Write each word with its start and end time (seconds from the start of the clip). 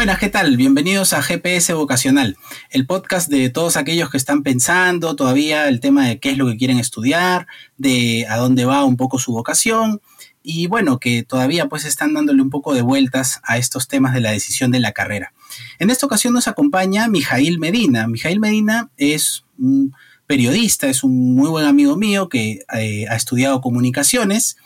Buenas, 0.00 0.18
¿qué 0.18 0.30
tal? 0.30 0.56
Bienvenidos 0.56 1.12
a 1.12 1.20
GPS 1.20 1.74
Vocacional, 1.74 2.38
el 2.70 2.86
podcast 2.86 3.28
de 3.28 3.50
todos 3.50 3.76
aquellos 3.76 4.08
que 4.08 4.16
están 4.16 4.42
pensando 4.42 5.14
todavía 5.14 5.68
el 5.68 5.78
tema 5.78 6.06
de 6.06 6.18
qué 6.18 6.30
es 6.30 6.38
lo 6.38 6.46
que 6.46 6.56
quieren 6.56 6.78
estudiar, 6.78 7.46
de 7.76 8.26
a 8.26 8.38
dónde 8.38 8.64
va 8.64 8.82
un 8.86 8.96
poco 8.96 9.18
su 9.18 9.32
vocación 9.32 10.00
y 10.42 10.68
bueno, 10.68 10.98
que 11.00 11.22
todavía 11.22 11.68
pues 11.68 11.84
están 11.84 12.14
dándole 12.14 12.40
un 12.40 12.48
poco 12.48 12.72
de 12.72 12.80
vueltas 12.80 13.42
a 13.44 13.58
estos 13.58 13.88
temas 13.88 14.14
de 14.14 14.22
la 14.22 14.30
decisión 14.30 14.70
de 14.70 14.80
la 14.80 14.92
carrera. 14.92 15.34
En 15.78 15.90
esta 15.90 16.06
ocasión 16.06 16.32
nos 16.32 16.48
acompaña 16.48 17.06
Mijail 17.06 17.58
Medina. 17.58 18.06
Mijail 18.06 18.40
Medina 18.40 18.88
es 18.96 19.44
un 19.58 19.94
periodista, 20.26 20.88
es 20.88 21.04
un 21.04 21.34
muy 21.34 21.50
buen 21.50 21.66
amigo 21.66 21.98
mío 21.98 22.30
que 22.30 22.60
eh, 22.72 23.04
ha 23.06 23.16
estudiado 23.16 23.60
comunicaciones 23.60 24.56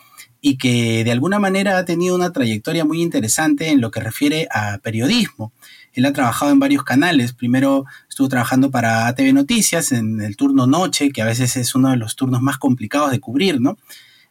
y 0.46 0.58
que 0.58 1.04
de 1.04 1.10
alguna 1.10 1.38
manera 1.38 1.78
ha 1.78 1.86
tenido 1.86 2.14
una 2.14 2.30
trayectoria 2.30 2.84
muy 2.84 3.00
interesante 3.00 3.70
en 3.70 3.80
lo 3.80 3.90
que 3.90 4.00
refiere 4.00 4.46
a 4.50 4.76
periodismo. 4.76 5.54
Él 5.94 6.04
ha 6.04 6.12
trabajado 6.12 6.52
en 6.52 6.58
varios 6.58 6.84
canales. 6.84 7.32
Primero 7.32 7.86
estuvo 8.10 8.28
trabajando 8.28 8.70
para 8.70 9.06
ATV 9.06 9.32
Noticias 9.32 9.90
en 9.90 10.20
el 10.20 10.36
turno 10.36 10.66
noche, 10.66 11.12
que 11.12 11.22
a 11.22 11.24
veces 11.24 11.56
es 11.56 11.74
uno 11.74 11.88
de 11.88 11.96
los 11.96 12.14
turnos 12.14 12.42
más 12.42 12.58
complicados 12.58 13.10
de 13.10 13.20
cubrir, 13.20 13.58
¿no? 13.58 13.78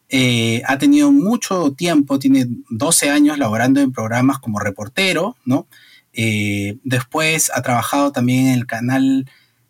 Eh, 0.08 0.62
ha 0.68 0.78
tenido 0.78 1.10
mucho 1.10 1.72
tiempo, 1.72 2.20
tiene 2.20 2.46
12 2.70 3.10
años 3.10 3.36
laborando 3.36 3.80
en 3.80 3.90
programas 3.90 4.38
como 4.38 4.60
reportero, 4.60 5.36
¿no? 5.44 5.66
Eh, 6.12 6.78
después 6.84 7.50
ha 7.52 7.60
trabajado 7.62 8.12
también 8.12 8.46
en 8.46 8.54
el 8.54 8.66
canal 8.66 9.28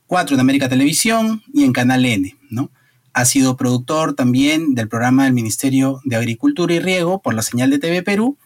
4 0.08 0.36
de 0.36 0.42
América 0.42 0.68
Televisión 0.68 1.42
y 1.54 1.64
en 1.64 1.72
Canal 1.72 2.04
N, 2.04 2.36
¿no? 2.50 2.70
Ha 3.14 3.24
sido 3.24 3.56
productor 3.56 4.14
también 4.14 4.74
del 4.74 4.88
programa 4.88 5.24
del 5.24 5.32
Ministerio 5.32 6.00
de 6.04 6.16
Agricultura 6.16 6.74
y 6.74 6.80
Riego 6.80 7.22
por 7.22 7.32
la 7.32 7.42
señal 7.42 7.70
de 7.70 7.78
TV 7.78 8.02
Perú 8.02 8.36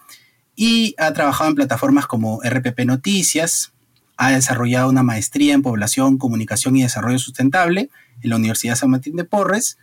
y 0.55 0.95
ha 0.99 1.13
trabajado 1.15 1.49
en 1.49 1.57
plataformas 1.57 2.07
como 2.07 2.41
RPP 2.43 2.81
Noticias, 2.85 3.73
ha 4.19 4.31
desarrollado 4.33 4.91
una 4.91 5.03
maestría 5.03 5.55
en 5.55 5.63
población, 5.63 6.19
comunicación 6.19 6.77
y 6.77 6.83
desarrollo 6.83 7.19
sustentable 7.19 7.89
en 8.21 8.31
la 8.31 8.37
Universidad 8.37 8.77
San 8.77 8.91
Martín 8.91 9.17
de 9.17 9.25
Porres 9.25 9.79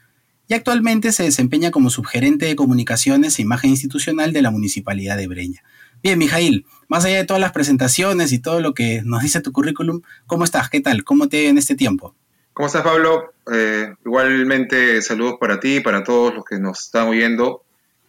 y 0.48 0.54
actualmente 0.54 1.12
se 1.12 1.24
desempeña 1.24 1.72
como 1.72 1.90
subgerente 1.90 2.46
de 2.46 2.56
comunicaciones 2.56 3.40
e 3.40 3.42
imagen 3.42 3.72
institucional 3.72 4.34
de 4.34 4.44
la 4.44 4.52
Municipalidad 4.52 5.18
de 5.18 5.28
Breña. 5.28 5.64
Bien, 6.04 6.20
Mijail, 6.20 6.66
más 6.88 7.06
allá 7.06 7.18
de 7.18 7.26
todas 7.26 7.42
las 7.42 7.54
presentaciones 7.54 8.32
y 8.32 8.38
todo 8.38 8.60
lo 8.60 8.76
que 8.76 9.02
nos 9.04 9.24
dice 9.24 9.42
tu 9.42 9.52
currículum, 9.52 10.02
¿cómo 10.28 10.44
estás? 10.44 10.70
¿Qué 10.70 10.82
tal? 10.82 11.04
¿Cómo 11.04 11.28
te 11.30 11.48
en 11.48 11.58
este 11.58 11.74
tiempo? 11.76 12.16
¿Cómo 12.56 12.68
estás, 12.68 12.84
Pablo? 12.84 13.34
Eh, 13.52 13.94
igualmente, 14.06 15.02
saludos 15.02 15.36
para 15.42 15.60
ti 15.60 15.82
para 15.82 16.06
todos 16.06 16.34
los 16.34 16.46
que 16.46 16.58
nos 16.58 16.86
están 16.86 17.10
oyendo. 17.10 17.66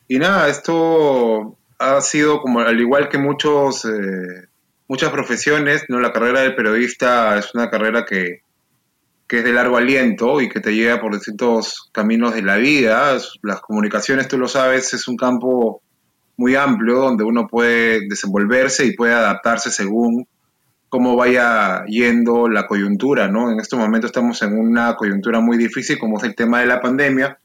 Y 0.06 0.20
nada, 0.20 0.48
esto 0.48 1.58
ha 1.80 2.00
sido 2.00 2.40
como, 2.40 2.60
al 2.60 2.80
igual 2.80 3.08
que 3.08 3.18
muchos, 3.18 3.84
eh, 3.86 4.46
muchas 4.86 5.10
profesiones, 5.10 5.86
¿no? 5.88 5.98
la 5.98 6.12
carrera 6.12 6.42
del 6.42 6.54
periodista 6.54 7.36
es 7.36 7.56
una 7.56 7.70
carrera 7.70 8.04
que, 8.04 8.42
que 9.26 9.38
es 9.38 9.44
de 9.44 9.52
largo 9.52 9.78
aliento 9.78 10.40
y 10.40 10.48
que 10.48 10.60
te 10.60 10.76
lleva 10.76 11.00
por 11.00 11.14
distintos 11.14 11.90
caminos 11.90 12.32
de 12.32 12.42
la 12.42 12.54
vida. 12.56 13.18
Las 13.42 13.60
comunicaciones, 13.60 14.28
tú 14.28 14.38
lo 14.38 14.46
sabes, 14.46 14.94
es 14.94 15.08
un 15.08 15.16
campo 15.16 15.82
muy 16.36 16.54
amplio 16.54 17.00
donde 17.00 17.24
uno 17.24 17.48
puede 17.48 18.06
desenvolverse 18.08 18.86
y 18.86 18.94
puede 18.94 19.14
adaptarse 19.14 19.72
según 19.72 20.28
cómo 20.96 21.14
vaya 21.14 21.84
yendo 21.84 22.48
la 22.48 22.66
coyuntura, 22.66 23.28
¿no? 23.28 23.52
En 23.52 23.60
este 23.60 23.76
momento 23.76 24.06
estamos 24.06 24.40
en 24.40 24.58
una 24.58 24.96
coyuntura 24.96 25.40
muy 25.40 25.58
difícil 25.58 25.98
como 25.98 26.16
es 26.16 26.24
el 26.24 26.34
tema 26.34 26.60
de 26.60 26.66
la 26.66 26.80
pandemia, 26.80 27.38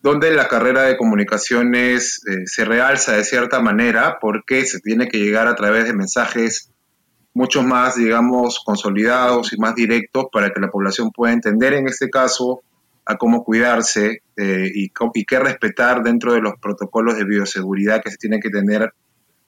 donde 0.00 0.30
la 0.30 0.48
carrera 0.48 0.84
de 0.84 0.96
comunicaciones 0.96 2.22
eh, 2.26 2.46
se 2.46 2.64
realza 2.64 3.12
de 3.12 3.24
cierta 3.24 3.60
manera 3.60 4.16
porque 4.22 4.64
se 4.64 4.80
tiene 4.80 5.06
que 5.06 5.18
llegar 5.18 5.48
a 5.48 5.54
través 5.54 5.84
de 5.84 5.92
mensajes 5.92 6.72
mucho 7.34 7.62
más, 7.62 7.96
digamos, 7.96 8.62
consolidados 8.64 9.52
y 9.52 9.58
más 9.58 9.74
directos 9.74 10.28
para 10.32 10.48
que 10.48 10.60
la 10.60 10.70
población 10.70 11.10
pueda 11.10 11.34
entender 11.34 11.74
en 11.74 11.88
este 11.88 12.08
caso 12.08 12.62
a 13.04 13.18
cómo 13.18 13.44
cuidarse 13.44 14.22
eh, 14.34 14.70
y, 14.74 14.90
y 15.12 15.24
qué 15.26 15.38
respetar 15.38 16.02
dentro 16.02 16.32
de 16.32 16.40
los 16.40 16.54
protocolos 16.58 17.18
de 17.18 17.26
bioseguridad 17.26 18.02
que 18.02 18.10
se 18.10 18.16
tienen 18.16 18.40
que 18.40 18.48
tener 18.48 18.94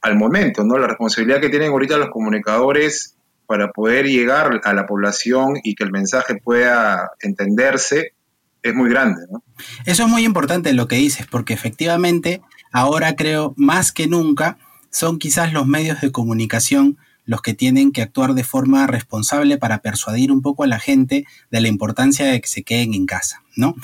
al 0.02 0.16
momento, 0.16 0.62
¿no? 0.62 0.76
La 0.76 0.88
responsabilidad 0.88 1.40
que 1.40 1.48
tienen 1.48 1.70
ahorita 1.70 1.96
los 1.96 2.10
comunicadores 2.10 3.16
para 3.50 3.72
poder 3.72 4.06
llegar 4.06 4.60
a 4.62 4.74
la 4.74 4.86
población 4.86 5.54
y 5.64 5.74
que 5.74 5.82
el 5.82 5.90
mensaje 5.90 6.36
pueda 6.36 7.10
entenderse 7.18 8.12
es 8.62 8.74
muy 8.76 8.88
grande. 8.88 9.22
¿no? 9.28 9.42
Eso 9.86 10.04
es 10.04 10.08
muy 10.08 10.24
importante 10.24 10.72
lo 10.72 10.86
que 10.86 10.94
dices, 10.94 11.26
porque 11.26 11.52
efectivamente 11.52 12.42
ahora 12.70 13.16
creo 13.16 13.52
más 13.56 13.90
que 13.90 14.06
nunca 14.06 14.56
son 14.92 15.18
quizás 15.18 15.52
los 15.52 15.66
medios 15.66 16.00
de 16.00 16.12
comunicación 16.12 16.96
los 17.24 17.42
que 17.42 17.52
tienen 17.52 17.90
que 17.90 18.02
actuar 18.02 18.34
de 18.34 18.44
forma 18.44 18.86
responsable 18.86 19.58
para 19.58 19.82
persuadir 19.82 20.30
un 20.30 20.42
poco 20.42 20.62
a 20.62 20.68
la 20.68 20.78
gente 20.78 21.26
de 21.50 21.60
la 21.60 21.66
importancia 21.66 22.26
de 22.26 22.40
que 22.40 22.48
se 22.48 22.62
queden 22.62 22.94
en 22.94 23.06
casa, 23.06 23.42
¿no? 23.56 23.74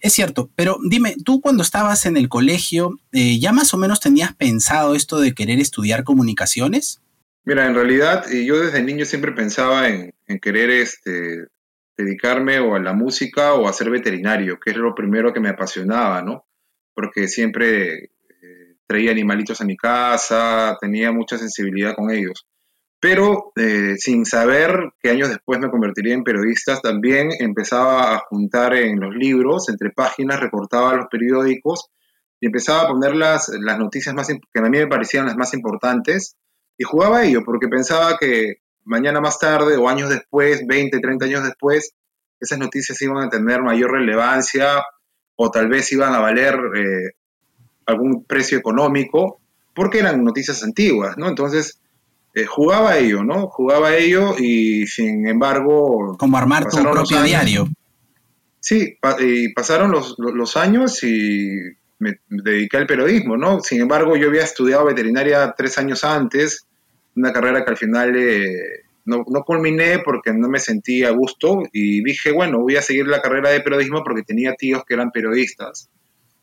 Es 0.00 0.12
cierto, 0.12 0.50
pero 0.54 0.78
dime, 0.88 1.16
tú 1.24 1.40
cuando 1.40 1.64
estabas 1.64 2.06
en 2.06 2.16
el 2.16 2.28
colegio, 2.28 3.00
eh, 3.10 3.40
¿ya 3.40 3.50
más 3.50 3.74
o 3.74 3.76
menos 3.76 3.98
tenías 3.98 4.36
pensado 4.36 4.94
esto 4.94 5.18
de 5.18 5.34
querer 5.34 5.58
estudiar 5.58 6.04
comunicaciones? 6.04 7.00
Mira, 7.46 7.64
en 7.64 7.76
realidad 7.76 8.26
yo 8.28 8.58
desde 8.58 8.82
niño 8.82 9.04
siempre 9.04 9.30
pensaba 9.30 9.88
en, 9.88 10.12
querer 10.42 10.68
este, 10.70 11.46
dedicarme 11.96 12.58
o 12.58 12.74
a 12.74 12.80
la 12.80 12.92
música 12.92 13.54
o 13.54 13.68
a 13.68 13.72
ser 13.72 13.88
veterinario, 13.88 14.58
que 14.58 14.72
es 14.72 14.76
lo 14.76 14.96
primero 14.96 15.32
que 15.32 15.38
me 15.38 15.50
apasionaba, 15.50 16.22
¿no? 16.22 16.44
Porque 16.92 17.28
siempre 17.28 17.94
eh, 17.94 18.76
traía 18.84 19.12
animalitos 19.12 19.60
a 19.60 19.64
mi 19.64 19.76
casa, 19.76 20.76
tenía 20.80 21.12
mucha 21.12 21.38
sensibilidad 21.38 21.94
con 21.94 22.10
ellos. 22.10 22.48
Pero 22.98 23.52
eh, 23.54 23.94
sin 23.96 24.24
saber 24.24 24.90
que 25.00 25.10
años 25.10 25.28
después 25.28 25.60
me 25.60 25.70
convertiría 25.70 26.14
en 26.14 26.24
periodista, 26.24 26.80
también 26.80 27.28
empezaba 27.38 28.12
a 28.12 28.22
juntar 28.28 28.74
en 28.74 28.98
los 28.98 29.14
libros, 29.14 29.68
entre 29.68 29.90
páginas, 29.90 30.40
recortaba 30.40 30.96
los 30.96 31.06
periódicos 31.08 31.90
y 32.40 32.46
empezaba 32.46 32.82
a 32.82 32.88
poner 32.88 33.14
las, 33.14 33.48
las 33.60 33.78
noticias 33.78 34.16
más, 34.16 34.26
que 34.26 34.58
a 34.58 34.62
mí 34.62 34.78
me 34.78 34.88
parecían 34.88 35.26
las 35.26 35.36
más 35.36 35.54
importantes 35.54 36.36
y 36.78 36.84
jugaba 36.84 37.18
a 37.18 37.24
ello 37.24 37.42
porque 37.44 37.68
pensaba 37.68 38.16
que 38.18 38.60
mañana 38.84 39.20
más 39.20 39.38
tarde 39.38 39.76
o 39.76 39.88
años 39.88 40.10
después, 40.10 40.66
20, 40.66 41.00
30 41.00 41.24
años 41.24 41.44
después, 41.44 41.92
esas 42.40 42.58
noticias 42.58 43.00
iban 43.02 43.24
a 43.24 43.30
tener 43.30 43.62
mayor 43.62 43.92
relevancia 43.92 44.84
o 45.36 45.50
tal 45.50 45.68
vez 45.68 45.90
iban 45.92 46.14
a 46.14 46.20
valer 46.20 46.54
eh, 46.76 47.12
algún 47.86 48.24
precio 48.24 48.58
económico 48.58 49.40
porque 49.74 49.98
eran 49.98 50.24
noticias 50.24 50.62
antiguas, 50.62 51.18
¿no? 51.18 51.28
Entonces, 51.28 51.80
eh, 52.34 52.46
jugaba 52.46 52.92
a 52.92 52.98
ello, 52.98 53.24
¿no? 53.24 53.48
Jugaba 53.48 53.88
a 53.88 53.96
ello 53.96 54.34
y 54.38 54.86
sin 54.86 55.28
embargo... 55.28 56.16
Como 56.18 56.38
armar 56.38 56.68
tu 56.68 56.82
propio 56.82 57.22
diario. 57.22 57.68
Sí, 58.60 58.98
y 59.20 59.52
pasaron 59.52 59.90
los, 59.90 60.16
los 60.18 60.56
años 60.56 61.04
y 61.04 61.76
me 61.98 62.20
dediqué 62.28 62.76
al 62.76 62.86
periodismo, 62.86 63.36
¿no? 63.36 63.60
Sin 63.60 63.80
embargo, 63.80 64.16
yo 64.16 64.28
había 64.28 64.42
estudiado 64.42 64.84
veterinaria 64.84 65.54
tres 65.56 65.78
años 65.78 66.04
antes, 66.04 66.66
una 67.14 67.32
carrera 67.32 67.64
que 67.64 67.70
al 67.70 67.76
final 67.76 68.14
eh, 68.16 68.84
no, 69.06 69.24
no, 69.28 69.42
culminé 69.44 70.00
porque 70.00 70.32
no 70.32 70.48
me 70.48 70.58
sentía 70.58 71.08
a 71.08 71.12
gusto 71.12 71.62
y 71.72 72.02
dije, 72.02 72.32
bueno, 72.32 72.60
voy 72.60 72.76
a 72.76 72.82
seguir 72.82 73.06
la 73.06 73.22
carrera 73.22 73.50
de 73.50 73.60
periodismo 73.60 74.02
porque 74.04 74.22
tenía 74.22 74.54
tíos 74.54 74.84
que 74.86 74.94
eran 74.94 75.10
periodistas, 75.10 75.88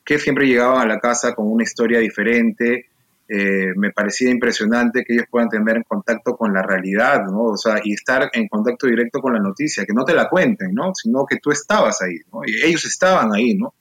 que 0.04 0.18
siempre 0.18 0.48
llegaban 0.48 0.82
a 0.82 0.94
la 0.94 1.00
casa 1.00 1.36
con 1.36 1.52
una 1.52 1.64
historia 1.64 2.00
diferente. 2.00 2.88
Eh, 3.28 3.74
me 3.78 3.92
parecía 3.92 4.30
impresionante 4.30 5.04
que 5.04 5.14
ellos 5.14 5.26
puedan 5.30 5.50
tener 5.50 5.78
en 5.78 5.84
contacto 5.84 6.36
con 6.36 6.54
la 6.54 6.62
realidad, 6.62 7.24
¿no? 7.26 7.44
O 7.44 7.58
sea, 7.58 7.80
y 7.84 7.94
estar 7.94 8.30
en 8.34 8.48
contacto 8.48 8.88
directo 8.88 9.22
con 9.22 9.34
la 9.34 9.40
noticia, 9.40 9.86
que 9.86 9.94
no 9.94 10.04
te 10.04 10.14
la 10.14 10.28
cuenten, 10.28 10.74
¿no? 10.74 10.94
Sino 10.94 11.26
que 11.26 11.38
tú 11.38 11.52
estabas 11.52 12.02
ahí, 12.02 12.18
¿no? 12.32 12.42
Y 12.46 12.66
ellos 12.66 12.86
estaban 12.86 13.34
ahí, 13.34 13.56
¿no? 13.56 13.76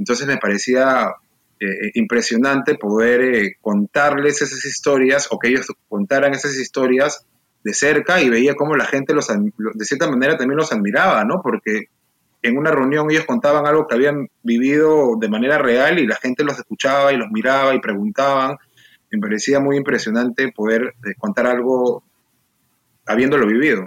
Entonces 0.00 0.26
me 0.26 0.38
parecía 0.38 1.12
eh, 1.60 1.66
eh, 1.66 1.90
impresionante 1.94 2.74
poder 2.76 3.20
eh, 3.20 3.56
contarles 3.60 4.40
esas 4.40 4.64
historias 4.64 5.28
o 5.30 5.38
que 5.38 5.48
ellos 5.48 5.66
contaran 5.90 6.32
esas 6.32 6.56
historias 6.56 7.26
de 7.62 7.74
cerca 7.74 8.22
y 8.22 8.30
veía 8.30 8.54
cómo 8.54 8.76
la 8.76 8.86
gente 8.86 9.12
los, 9.12 9.28
de 9.28 9.84
cierta 9.84 10.10
manera 10.10 10.38
también 10.38 10.56
los 10.56 10.72
admiraba, 10.72 11.22
¿no? 11.26 11.42
Porque 11.42 11.84
en 12.40 12.56
una 12.56 12.70
reunión 12.70 13.10
ellos 13.10 13.26
contaban 13.26 13.66
algo 13.66 13.86
que 13.86 13.94
habían 13.94 14.28
vivido 14.42 15.16
de 15.20 15.28
manera 15.28 15.58
real 15.58 15.98
y 15.98 16.06
la 16.06 16.16
gente 16.16 16.44
los 16.44 16.58
escuchaba 16.58 17.12
y 17.12 17.18
los 17.18 17.30
miraba 17.30 17.74
y 17.74 17.80
preguntaban. 17.80 18.56
Me 19.10 19.18
parecía 19.18 19.60
muy 19.60 19.76
impresionante 19.76 20.50
poder 20.52 20.94
contar 21.18 21.46
algo 21.46 22.02
habiéndolo 23.04 23.46
vivido. 23.46 23.86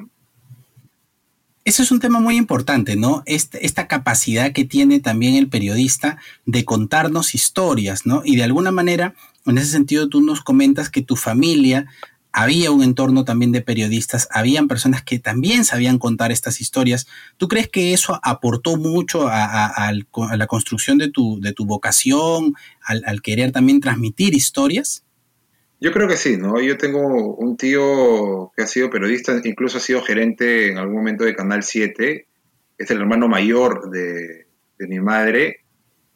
Eso 1.65 1.81
es 1.81 1.91
un 1.91 1.99
tema 1.99 2.19
muy 2.19 2.35
importante, 2.35 2.97
¿no? 2.97 3.23
Este, 3.25 3.65
esta 3.65 3.87
capacidad 3.87 4.51
que 4.51 4.65
tiene 4.65 4.99
también 4.99 5.35
el 5.35 5.47
periodista 5.47 6.17
de 6.45 6.65
contarnos 6.65 7.35
historias, 7.35 8.05
¿no? 8.05 8.21
Y 8.25 8.35
de 8.35 8.43
alguna 8.43 8.71
manera, 8.71 9.15
en 9.45 9.57
ese 9.57 9.71
sentido, 9.71 10.09
tú 10.09 10.21
nos 10.21 10.41
comentas 10.41 10.89
que 10.89 11.01
tu 11.01 11.15
familia 11.15 11.87
había 12.33 12.71
un 12.71 12.83
entorno 12.83 13.25
también 13.25 13.51
de 13.51 13.61
periodistas, 13.61 14.27
habían 14.31 14.67
personas 14.67 15.03
que 15.03 15.19
también 15.19 15.63
sabían 15.63 15.99
contar 15.99 16.31
estas 16.31 16.59
historias. 16.59 17.05
¿Tú 17.37 17.47
crees 17.47 17.69
que 17.69 17.93
eso 17.93 18.19
aportó 18.23 18.75
mucho 18.75 19.27
a, 19.29 19.91
la 20.35 20.47
construcción 20.47 20.97
de 20.97 21.09
tu, 21.09 21.39
de 21.39 21.53
tu 21.53 21.65
vocación, 21.65 22.55
al, 22.81 23.21
querer 23.21 23.51
también 23.51 23.79
transmitir 23.79 24.33
historias? 24.33 25.02
Yo 25.83 25.91
creo 25.91 26.07
que 26.07 26.15
sí, 26.15 26.37
¿no? 26.37 26.61
Yo 26.61 26.77
tengo 26.77 27.35
un 27.35 27.57
tío 27.57 28.53
que 28.55 28.63
ha 28.63 28.67
sido 28.67 28.89
periodista, 28.89 29.41
incluso 29.43 29.79
ha 29.79 29.81
sido 29.81 30.01
gerente 30.01 30.71
en 30.71 30.77
algún 30.77 30.95
momento 30.95 31.25
de 31.25 31.35
Canal 31.35 31.61
7, 31.61 32.25
es 32.77 32.89
el 32.89 33.01
hermano 33.01 33.27
mayor 33.27 33.89
de, 33.89 34.47
mi 34.87 35.01
madre, 35.01 35.65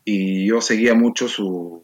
y 0.05 0.47
yo 0.47 0.61
seguía 0.61 0.93
mucho 0.93 1.27
su, 1.27 1.83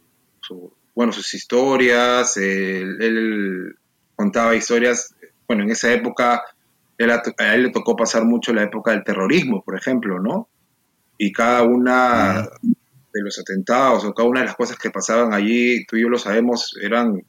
bueno, 0.96 1.12
sus 1.12 1.34
historias, 1.34 2.38
él, 2.38 3.76
contaba 4.16 4.56
historias, 4.56 5.14
bueno, 5.46 5.64
en 5.64 5.72
esa 5.72 5.92
época 5.92 6.42
a 7.38 7.54
él 7.54 7.64
le 7.64 7.72
tocó 7.72 7.98
pasar 7.98 8.24
mucho 8.24 8.54
la 8.54 8.64
época 8.64 8.92
del 8.92 9.04
terrorismo, 9.04 9.62
por 9.62 9.76
ejemplo, 9.78 10.22
¿no? 10.22 10.48
Y 11.18 11.34
cada 11.34 11.64
una 11.64 12.48
de 13.14 13.22
los 13.22 13.38
atentados 13.40 14.06
o 14.06 14.14
cada 14.14 14.30
una 14.30 14.40
de 14.40 14.46
las 14.46 14.56
cosas 14.56 14.78
que 14.78 14.90
pasaban 14.90 15.34
allí, 15.34 15.86
tú 15.86 15.98
y 15.98 16.04
yo 16.04 16.08
lo 16.08 16.18
sabemos, 16.18 16.78
eran 16.82 17.26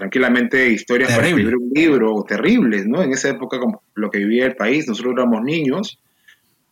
tranquilamente 0.00 0.70
historias 0.70 1.14
para 1.14 1.28
escribir 1.28 1.56
un 1.58 1.70
libro 1.74 2.24
terribles, 2.26 2.86
¿no? 2.86 3.02
En 3.02 3.12
esa 3.12 3.28
época, 3.28 3.58
como 3.58 3.82
lo 3.94 4.10
que 4.10 4.20
vivía 4.20 4.46
el 4.46 4.56
país, 4.56 4.88
nosotros 4.88 5.12
éramos 5.14 5.42
niños 5.42 6.00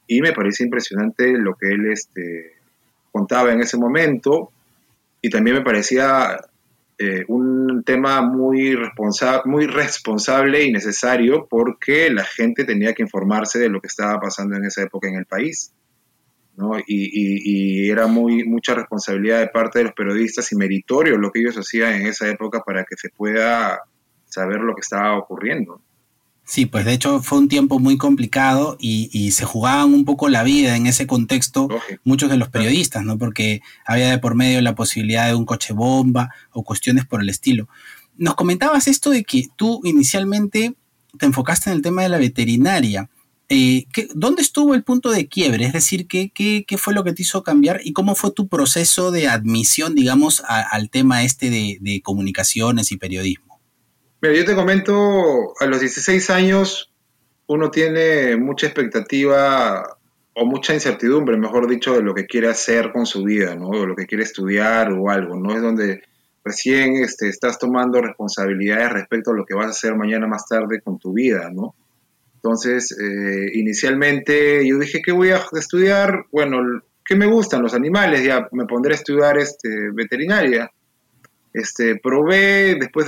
y 0.06 0.22
me 0.22 0.32
parecía 0.32 0.64
impresionante 0.64 1.36
lo 1.36 1.54
que 1.54 1.68
él 1.68 1.92
este, 1.92 2.54
contaba 3.12 3.52
en 3.52 3.60
ese 3.60 3.76
momento 3.76 4.50
y 5.20 5.28
también 5.28 5.56
me 5.56 5.62
parecía 5.62 6.38
eh, 6.96 7.26
un 7.28 7.82
tema 7.84 8.22
muy, 8.22 8.74
responsa 8.74 9.42
muy 9.44 9.66
responsable 9.66 10.64
y 10.64 10.72
necesario 10.72 11.46
porque 11.50 12.08
la 12.08 12.24
gente 12.24 12.64
tenía 12.64 12.94
que 12.94 13.02
informarse 13.02 13.58
de 13.58 13.68
lo 13.68 13.82
que 13.82 13.88
estaba 13.88 14.18
pasando 14.18 14.56
en 14.56 14.64
esa 14.64 14.84
época 14.84 15.06
en 15.06 15.16
el 15.16 15.26
país. 15.26 15.70
Y, 16.86 17.88
era 17.90 18.06
muy, 18.06 18.44
mucha 18.44 18.74
responsabilidad 18.74 19.40
de 19.40 19.48
parte 19.48 19.78
de 19.78 19.86
los 19.86 19.94
periodistas 19.94 20.50
y 20.52 20.56
meritorio 20.56 21.16
lo 21.16 21.30
que 21.30 21.40
ellos 21.40 21.56
hacían 21.56 21.94
en 21.94 22.06
esa 22.06 22.28
época 22.28 22.62
para 22.64 22.84
que 22.84 22.96
se 22.96 23.08
pueda 23.10 23.80
saber 24.26 24.60
lo 24.60 24.74
que 24.74 24.80
estaba 24.80 25.16
ocurriendo. 25.16 25.80
Sí, 26.44 26.64
pues 26.64 26.86
de 26.86 26.94
hecho 26.94 27.22
fue 27.22 27.36
un 27.36 27.48
tiempo 27.48 27.78
muy 27.78 27.98
complicado 27.98 28.78
y, 28.80 29.32
se 29.32 29.44
jugaban 29.44 29.92
un 29.92 30.06
poco 30.06 30.30
la 30.30 30.42
vida 30.42 30.76
en 30.76 30.86
ese 30.86 31.06
contexto 31.06 31.68
muchos 32.04 32.30
de 32.30 32.38
los 32.38 32.48
periodistas, 32.48 33.04
¿no? 33.04 33.18
Porque 33.18 33.60
había 33.84 34.10
de 34.10 34.18
por 34.18 34.34
medio 34.34 34.62
la 34.62 34.74
posibilidad 34.74 35.26
de 35.26 35.34
un 35.34 35.44
coche 35.44 35.74
bomba 35.74 36.30
o 36.52 36.64
cuestiones 36.64 37.04
por 37.04 37.20
el 37.20 37.28
estilo. 37.28 37.68
Nos 38.16 38.34
comentabas 38.34 38.88
esto 38.88 39.10
de 39.10 39.24
que 39.24 39.48
tú 39.56 39.82
inicialmente 39.84 40.74
te 41.18 41.26
enfocaste 41.26 41.68
en 41.68 41.76
el 41.76 41.82
tema 41.82 42.02
de 42.02 42.08
la 42.08 42.16
veterinaria. 42.16 43.10
Eh, 43.50 43.86
¿dónde 44.14 44.42
estuvo 44.42 44.74
el 44.74 44.84
punto 44.84 45.10
de 45.10 45.26
quiebre? 45.26 45.64
Es 45.64 45.72
decir, 45.72 46.06
¿qué, 46.06 46.30
¿qué, 46.34 46.78
fue 46.78 46.92
lo 46.92 47.02
que 47.02 47.14
te 47.14 47.22
hizo 47.22 47.42
cambiar 47.42 47.80
y 47.82 47.94
cómo 47.94 48.14
fue 48.14 48.30
tu 48.30 48.46
proceso 48.46 49.10
de 49.10 49.26
admisión, 49.26 49.94
digamos, 49.94 50.42
al 50.46 50.90
tema 50.90 51.22
este 51.24 51.48
de, 51.48 52.02
comunicaciones 52.04 52.92
y 52.92 52.98
periodismo? 52.98 53.58
Mira, 54.20 54.34
yo 54.34 54.44
te 54.44 54.54
comento, 54.54 55.54
a 55.58 55.66
los 55.66 55.80
16 55.80 56.28
años 56.28 56.92
uno 57.46 57.70
tiene 57.70 58.36
mucha 58.36 58.66
expectativa 58.66 59.96
o 60.34 60.44
mucha 60.44 60.74
incertidumbre, 60.74 61.38
mejor 61.38 61.68
dicho, 61.68 61.94
de 61.94 62.02
lo 62.02 62.14
que 62.14 62.26
quiere 62.26 62.48
hacer 62.48 62.92
con 62.92 63.06
su 63.06 63.24
vida, 63.24 63.54
¿no? 63.54 63.68
O 63.68 63.86
lo 63.86 63.96
que 63.96 64.06
quiere 64.06 64.24
estudiar 64.24 64.92
o 64.92 65.08
algo, 65.08 65.36
¿no? 65.36 65.54
Es 65.54 65.62
donde 65.62 66.02
recién 66.44 66.96
este, 66.96 67.28
estás 67.28 67.58
tomando 67.58 68.02
responsabilidades 68.02 68.92
respecto 68.92 69.30
a 69.30 69.34
lo 69.34 69.46
que 69.46 69.54
vas 69.54 69.66
a 69.66 69.70
hacer 69.70 69.96
mañana 69.96 70.26
más 70.26 70.46
tarde 70.46 70.82
con 70.82 70.98
tu 70.98 71.14
vida, 71.14 71.50
¿no? 71.50 71.74
Entonces, 72.38 72.96
eh, 73.00 73.50
inicialmente 73.54 74.66
yo 74.66 74.78
dije 74.78 75.02
que 75.02 75.10
voy 75.10 75.30
a 75.30 75.42
estudiar, 75.52 76.26
bueno, 76.30 76.58
¿qué 77.04 77.16
me 77.16 77.26
gustan? 77.26 77.62
Los 77.62 77.74
animales, 77.74 78.22
ya 78.22 78.48
me 78.52 78.64
pondré 78.64 78.92
a 78.92 78.96
estudiar 78.96 79.38
este, 79.38 79.90
veterinaria. 79.92 80.70
Este, 81.52 81.96
probé, 81.96 82.76
después 82.76 83.06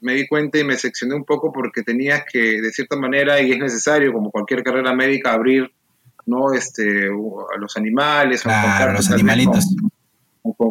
me 0.00 0.14
di 0.14 0.26
cuenta 0.26 0.58
y 0.58 0.64
me 0.64 0.76
seccioné 0.76 1.14
un 1.14 1.24
poco 1.24 1.52
porque 1.52 1.82
tenías 1.82 2.24
que, 2.30 2.60
de 2.60 2.72
cierta 2.72 2.96
manera, 2.96 3.40
y 3.40 3.52
es 3.52 3.58
necesario, 3.58 4.12
como 4.12 4.32
cualquier 4.32 4.64
carrera 4.64 4.92
médica, 4.92 5.32
abrir 5.32 5.70
¿no? 6.26 6.52
este, 6.52 7.06
a 7.06 7.58
los 7.58 7.76
animales, 7.76 8.44
a 8.44 8.92
los 8.92 9.10
animalitos 9.12 9.64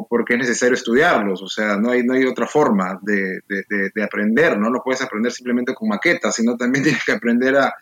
porque 0.09 0.33
es 0.33 0.39
necesario 0.39 0.75
estudiarlos, 0.75 1.41
o 1.41 1.47
sea, 1.47 1.77
no 1.77 1.91
hay, 1.91 2.03
no 2.03 2.13
hay 2.13 2.25
otra 2.25 2.45
forma 2.45 2.99
de, 3.01 3.39
de, 3.47 4.03
aprender, 4.03 4.57
¿no? 4.57 4.69
No 4.69 4.81
puedes 4.83 5.01
aprender 5.01 5.31
simplemente 5.31 5.73
con 5.73 5.87
maquetas, 5.87 6.35
sino 6.35 6.57
también 6.57 6.83
tienes 6.83 7.03
que 7.05 7.13
aprender 7.13 7.55
a, 7.55 7.73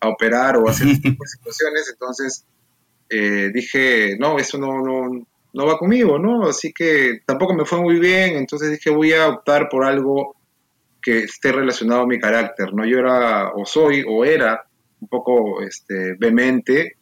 a 0.00 0.08
operar 0.08 0.56
o 0.56 0.68
hacer 0.68 0.88
de 0.88 0.94
situaciones, 0.94 1.88
entonces 1.92 2.44
eh, 3.08 3.50
dije, 3.54 4.16
no, 4.18 4.38
eso 4.38 4.58
no, 4.58 4.82
no, 4.82 5.26
no 5.52 5.66
va 5.66 5.78
conmigo, 5.78 6.18
¿no? 6.18 6.48
Así 6.48 6.72
que 6.72 7.20
tampoco 7.24 7.54
me 7.54 7.64
fue 7.64 7.80
muy 7.80 8.00
bien, 8.00 8.36
entonces 8.36 8.70
dije, 8.72 8.90
voy 8.90 9.12
a 9.12 9.28
optar 9.28 9.68
por 9.68 9.84
algo 9.84 10.36
que 11.00 11.20
esté 11.20 11.52
relacionado 11.52 12.02
a 12.02 12.06
mi 12.06 12.18
carácter, 12.18 12.74
¿no? 12.74 12.84
Yo 12.84 12.98
era, 12.98 13.52
o 13.52 13.64
soy, 13.64 14.04
o 14.06 14.24
era 14.24 14.66
un 15.00 15.08
poco 15.08 15.62
este, 15.62 16.14
vehemente, 16.18 16.96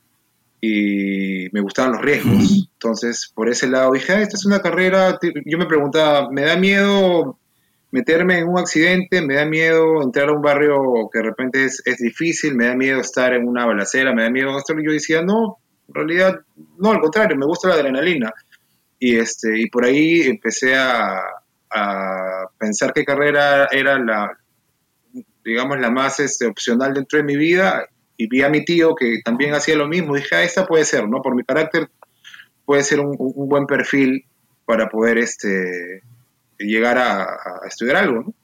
y 0.67 1.49
me 1.53 1.61
gustaban 1.61 1.93
los 1.93 2.03
riesgos. 2.03 2.69
Entonces, 2.73 3.31
por 3.35 3.49
ese 3.49 3.69
lado 3.69 3.93
dije, 3.93 4.13
ah, 4.13 4.23
esta 4.23 4.37
es 4.37 4.47
una 4.47 4.61
carrera, 4.61 5.19
yo 5.45 5.59
me 5.59 5.67
preguntaba, 5.67 6.31
¿me 6.31 6.43
da 6.43 6.57
miedo 6.57 7.39
meterme 7.91 8.39
en 8.39 8.49
un 8.49 8.59
accidente? 8.59 9.21
¿Me 9.21 9.35
da 9.35 9.45
miedo 9.45 10.03
entrar 10.03 10.29
a 10.29 10.33
un 10.33 10.43
barrio 10.43 11.09
que 11.13 11.19
de 11.19 11.25
repente 11.25 11.65
es, 11.65 11.99
difícil? 11.99 12.55
¿Me 12.55 12.67
da 12.67 12.75
miedo 12.75 13.01
estar 13.01 13.35
en 13.35 13.47
una 13.47 13.67
balacera? 13.67 14.15
¿Me 14.15 14.23
da 14.23 14.31
miedo 14.31 14.57
esto? 14.57 14.79
Y 14.79 14.87
yo 14.87 14.93
decía, 14.93 15.23
no, 15.23 15.59
en 15.89 15.95
realidad, 15.95 16.41
no, 16.79 16.93
al 16.93 17.01
contrario, 17.01 17.37
me 17.37 17.47
gusta 17.47 17.69
la 17.69 17.75
adrenalina. 17.75 18.33
Y, 18.99 19.17
este, 19.17 19.61
y 19.61 19.69
por 19.69 19.85
ahí 19.85 20.23
empecé 20.23 20.75
a, 20.75 21.21
a 21.71 22.47
pensar 22.59 22.93
qué 22.95 23.05
carrera 23.05 23.69
era 23.71 23.99
la, 23.99 24.39
digamos, 25.45 25.79
la 25.79 25.91
más 25.91 26.21
este, 26.21 26.47
opcional 26.47 26.95
dentro 26.95 27.19
de 27.19 27.25
mi 27.25 27.37
vida 27.37 27.87
y 28.17 28.29
vi 28.29 28.43
a 28.43 28.49
mi 28.49 28.65
tío 28.65 28.95
que 28.95 29.21
también 29.25 29.55
hacía 29.55 29.77
lo 29.77 29.89
mismo. 29.89 30.15
Dije, 30.15 30.35
ah, 30.37 30.43
esta 30.43 30.67
puede 30.67 30.85
ser, 30.85 31.09
¿no? 31.09 31.23
Por 31.23 31.35
mi 31.35 31.45
carácter 31.45 31.91
puede 32.65 32.83
ser 32.83 33.01
un, 33.01 33.17
buen 33.19 33.67
perfil 33.67 34.25
para 34.65 34.89
poder 34.89 35.19
este, 35.19 36.03
llegar 36.59 36.99
a, 36.99 37.27
estudiar 37.69 37.97
algo, 37.97 38.23
¿no? 38.23 38.35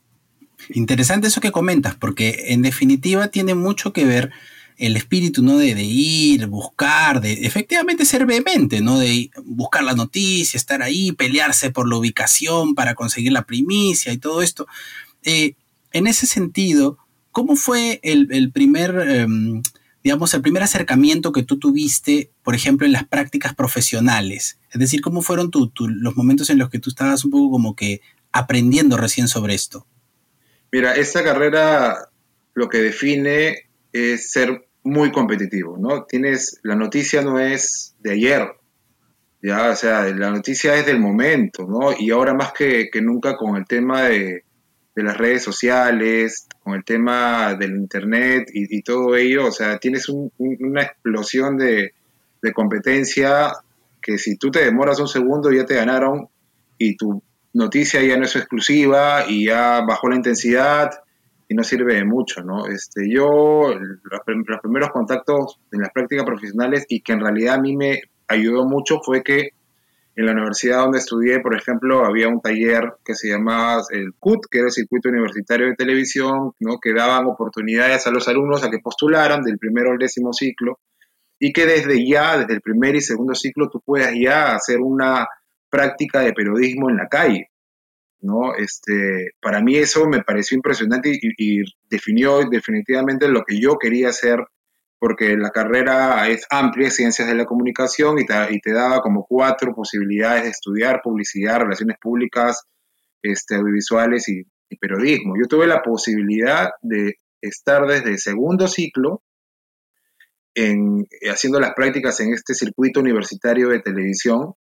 Interesante 0.70 1.28
eso 1.28 1.40
que 1.40 1.52
comentas, 1.52 1.94
porque 1.94 2.46
en 2.48 2.60
definitiva 2.60 3.28
tiene 3.28 3.54
mucho 3.54 3.94
que 3.94 4.04
ver 4.04 4.30
el 4.76 4.96
espíritu, 4.96 5.42
¿no? 5.42 5.56
De, 5.56 5.70
ir, 5.82 6.46
buscar, 6.46 7.20
de 7.20 7.32
efectivamente 7.32 8.04
ser 8.04 8.26
vehemente, 8.26 8.82
¿no? 8.82 8.98
De 8.98 9.30
buscar 9.44 9.82
la 9.82 9.94
noticia, 9.94 10.58
estar 10.58 10.82
ahí, 10.82 11.12
pelearse 11.12 11.70
por 11.70 11.88
la 11.88 11.96
ubicación 11.96 12.74
para 12.74 12.94
conseguir 12.94 13.32
la 13.32 13.46
primicia 13.46 14.12
y 14.12 14.18
todo 14.18 14.42
esto. 14.42 14.66
Eh, 15.22 15.54
en 15.92 16.06
ese 16.06 16.26
sentido, 16.26 16.98
¿Cómo 17.32 17.54
fue 17.54 18.00
el, 18.02 18.50
primer, 18.52 18.90
em, 19.08 19.62
digamos, 20.02 20.34
el 20.34 20.42
primer 20.42 20.62
acercamiento 20.62 21.32
que 21.32 21.44
tú 21.44 21.58
tuviste, 21.58 22.30
por 22.42 22.54
ejemplo, 22.54 22.86
en 22.86 22.92
las 22.92 23.06
prácticas 23.06 23.54
profesionales? 23.54 24.58
Es 24.72 24.80
decir, 24.80 25.00
¿cómo 25.00 25.22
fueron 25.22 25.50
los 25.52 26.16
momentos 26.16 26.50
en 26.50 26.58
los 26.58 26.70
que 26.70 26.80
tú 26.80 26.90
estabas 26.90 27.24
un 27.24 27.30
poco 27.30 27.52
como 27.52 27.76
que 27.76 28.00
aprendiendo 28.32 28.96
recién 28.96 29.28
sobre 29.28 29.54
esto? 29.54 29.86
Mira, 30.72 30.94
esta 30.94 31.22
carrera 31.22 32.08
lo 32.54 32.68
que 32.68 32.78
define 32.78 33.68
es 33.92 34.30
ser 34.30 34.66
muy 34.82 35.12
competitivo, 35.12 35.76
¿no? 35.78 36.04
Tienes, 36.04 36.58
la 36.62 36.74
noticia 36.74 37.22
no 37.22 37.38
es 37.38 37.94
de 38.00 38.12
ayer, 38.12 38.48
ya, 39.42 39.70
o 39.70 39.76
sea, 39.76 40.04
la 40.04 40.30
noticia 40.30 40.74
es 40.76 40.86
del 40.86 41.00
momento, 41.00 41.66
¿no? 41.66 41.92
Y 41.98 42.10
ahora 42.10 42.34
más 42.34 42.52
que 42.52 42.88
nunca 43.00 43.36
con 43.36 43.56
el 43.56 43.66
tema 43.66 44.02
de, 44.02 44.44
de 44.94 45.02
las 45.02 45.16
redes 45.16 45.42
sociales, 45.42 46.46
con 46.62 46.74
el 46.74 46.84
tema 46.84 47.54
del 47.54 47.76
Internet 47.76 48.50
y, 48.52 48.82
todo 48.82 49.16
ello, 49.16 49.46
o 49.46 49.50
sea, 49.50 49.78
tienes 49.78 50.08
una 50.08 50.82
explosión 50.82 51.56
de, 51.56 51.94
competencia 52.54 53.52
que 54.00 54.16
si 54.16 54.36
tú 54.36 54.50
te 54.50 54.64
demoras 54.64 54.98
un 54.98 55.08
segundo 55.08 55.52
ya 55.52 55.66
te 55.66 55.74
ganaron 55.74 56.28
y 56.78 56.96
tu 56.96 57.22
noticia 57.52 58.02
ya 58.02 58.16
no 58.16 58.24
es 58.24 58.34
exclusiva 58.34 59.24
y 59.28 59.46
ya 59.46 59.82
bajó 59.86 60.08
la 60.08 60.16
intensidad 60.16 60.90
y 61.48 61.54
no 61.54 61.62
sirve 61.62 61.96
de 61.96 62.04
mucho, 62.04 62.42
¿no? 62.42 62.66
Este, 62.66 63.10
yo, 63.10 63.74
los, 63.74 64.20
los 64.24 64.60
primeros 64.62 64.90
contactos 64.90 65.58
en 65.70 65.80
las 65.80 65.90
prácticas 65.90 66.24
profesionales 66.24 66.86
y 66.88 67.00
que 67.00 67.12
en 67.12 67.20
realidad 67.20 67.56
a 67.56 67.60
mí 67.60 67.76
me 67.76 68.00
ayudó 68.28 68.64
mucho 68.64 69.00
fue 69.04 69.22
que 69.22 69.50
en 70.20 70.26
la 70.26 70.32
universidad 70.32 70.80
donde 70.80 70.98
estudié, 70.98 71.40
por 71.40 71.56
ejemplo, 71.56 72.04
había 72.04 72.28
un 72.28 72.42
taller 72.42 72.92
que 73.02 73.14
se 73.14 73.28
llamaba 73.28 73.82
el 73.90 74.12
CUT, 74.18 74.46
que 74.50 74.58
era 74.58 74.66
el 74.66 74.72
Circuito 74.72 75.08
Universitario 75.08 75.66
de 75.66 75.74
Televisión, 75.74 76.52
¿no? 76.60 76.78
que 76.78 76.92
daban 76.92 77.26
oportunidades 77.26 78.06
a 78.06 78.10
los 78.10 78.28
alumnos 78.28 78.62
a 78.62 78.70
que 78.70 78.80
postularan 78.80 79.42
del 79.42 79.58
primero 79.58 79.90
al 79.90 79.98
décimo 79.98 80.34
ciclo 80.34 80.78
y 81.38 81.54
que 81.54 81.64
desde 81.64 82.06
ya, 82.06 82.36
desde 82.36 82.52
el 82.52 82.60
primer 82.60 82.96
y 82.96 83.00
segundo 83.00 83.34
ciclo, 83.34 83.70
tú 83.70 83.80
puedas 83.80 84.12
ya 84.14 84.54
hacer 84.54 84.80
una 84.80 85.26
práctica 85.70 86.20
de 86.20 86.34
periodismo 86.34 86.90
en 86.90 86.98
la 86.98 87.08
calle. 87.08 87.48
¿no? 88.20 88.54
Este, 88.54 89.30
para 89.40 89.62
mí 89.62 89.76
eso 89.76 90.06
me 90.06 90.22
pareció 90.22 90.54
impresionante 90.56 91.10
y, 91.10 91.30
y 91.38 91.64
definió 91.88 92.40
definitivamente 92.50 93.26
lo 93.28 93.44
que 93.44 93.58
yo 93.58 93.78
quería 93.78 94.10
hacer 94.10 94.40
porque 95.00 95.36
la 95.36 95.50
carrera 95.50 96.28
es 96.28 96.46
amplia, 96.50 96.90
ciencias 96.90 97.26
de 97.26 97.34
la 97.34 97.46
comunicación, 97.46 98.20
y 98.20 98.26
te, 98.26 98.34
y 98.50 98.60
daba 98.70 99.00
como 99.00 99.26
cuatro 99.26 99.74
posibilidades 99.74 100.44
de 100.44 100.50
estudiar 100.50 101.00
publicidad, 101.02 101.58
relaciones 101.58 101.96
públicas, 102.00 102.62
este, 103.22 103.56
audiovisuales 103.56 104.28
y 104.28 104.44
periodismo. 104.78 105.34
Yo 105.40 105.48
tuve 105.48 105.66
la 105.66 105.82
posibilidad 105.82 106.70
de 106.82 107.16
estar 107.40 107.86
desde 107.86 108.18
segundo 108.18 108.68
ciclo 108.68 109.22
en, 110.54 111.06
haciendo 111.30 111.60
las 111.60 111.74
prácticas 111.74 112.20
en 112.20 112.32
este 112.34 112.54
circuito 112.54 113.00
universitario 113.00 113.68
de 113.68 113.80
televisión 113.80 114.54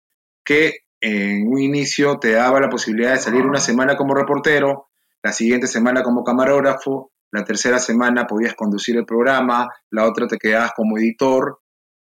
que 0.44 0.78
en 1.00 1.46
un 1.48 1.60
inicio 1.60 2.18
te 2.18 2.32
daba 2.32 2.60
la 2.60 2.68
posibilidad 2.68 3.12
de 3.12 3.18
salir 3.18 3.44
una 3.44 3.60
semana 3.60 3.96
como 3.96 4.14
reportero, 4.14 4.88
la 5.22 5.32
siguiente 5.32 5.66
semana 5.66 6.02
como 6.02 6.24
camarógrafo, 6.24 7.12
la 7.30 7.44
tercera 7.44 7.78
semana 7.78 8.26
podías 8.26 8.54
conducir 8.54 8.96
el 8.96 9.04
programa, 9.04 9.68
la 9.90 10.06
otra 10.06 10.26
te 10.26 10.38
quedabas 10.38 10.72
como 10.74 10.98
editor 10.98 11.60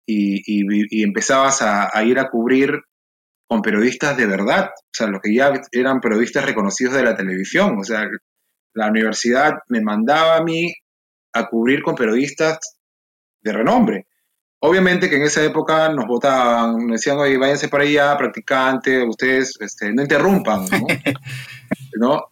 y, 0.07 1.02
empezabas 1.02 1.62
a, 1.62 2.02
ir 2.04 2.19
a 2.19 2.28
cubrir 2.28 2.81
con 3.49 3.62
periodistas 3.62 4.16
de 4.16 4.26
verdad, 4.26 4.71
o 4.75 4.90
sea, 4.93 5.07
los 5.07 5.21
que 5.21 5.35
ya 5.35 5.52
eran 5.73 6.00
periodistas 6.00 6.45
reconocidos 6.45 6.95
de 6.95 7.04
la 7.04 7.16
televisión, 7.16 7.78
o 7.78 7.85
sea, 7.85 8.07
la 8.75 8.88
universidad 8.88 9.52
me 9.69 9.81
mandaba 9.81 10.37
a 10.37 10.43
mí 10.43 10.73
a 11.33 11.47
cubrir 11.47 11.83
con 11.83 11.95
periodistas 11.95 12.59
de 13.43 13.52
renombre. 13.52 14.07
Obviamente 14.61 15.11
que 15.11 15.16
en 15.16 15.23
esa 15.23 15.45
época 15.45 15.90
nos 15.90 16.07
votaban, 16.07 16.78
nos 16.87 16.93
decían, 16.93 17.19
oye, 17.19 17.37
váyanse 17.37 17.69
para 17.69 17.85
allá, 17.85 18.16
practicante, 18.16 19.07
ustedes 19.07 19.54
este, 19.61 19.93
no 19.93 20.02
interrumpan, 20.02 20.64
¿no? 20.64 20.87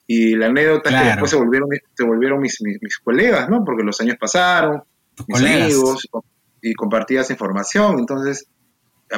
Y 0.07 0.35
la 0.37 0.47
anécdota 0.47 0.91
es 0.91 0.97
que 0.97 1.09
después 1.09 1.31
se 1.31 1.37
volvieron, 1.37 1.69
se 1.95 2.05
volvieron 2.05 2.41
mis, 2.41 2.61
mis, 2.61 2.99
colegas, 2.99 3.49
¿no? 3.49 3.65
Porque 3.65 3.83
los 3.83 4.01
años 4.01 4.17
pasaron, 4.19 4.83
mis 5.27 5.41
amigos, 5.41 6.09
y 6.61 6.75
compartías 6.75 7.31
información. 7.31 7.99
Entonces, 7.99 8.47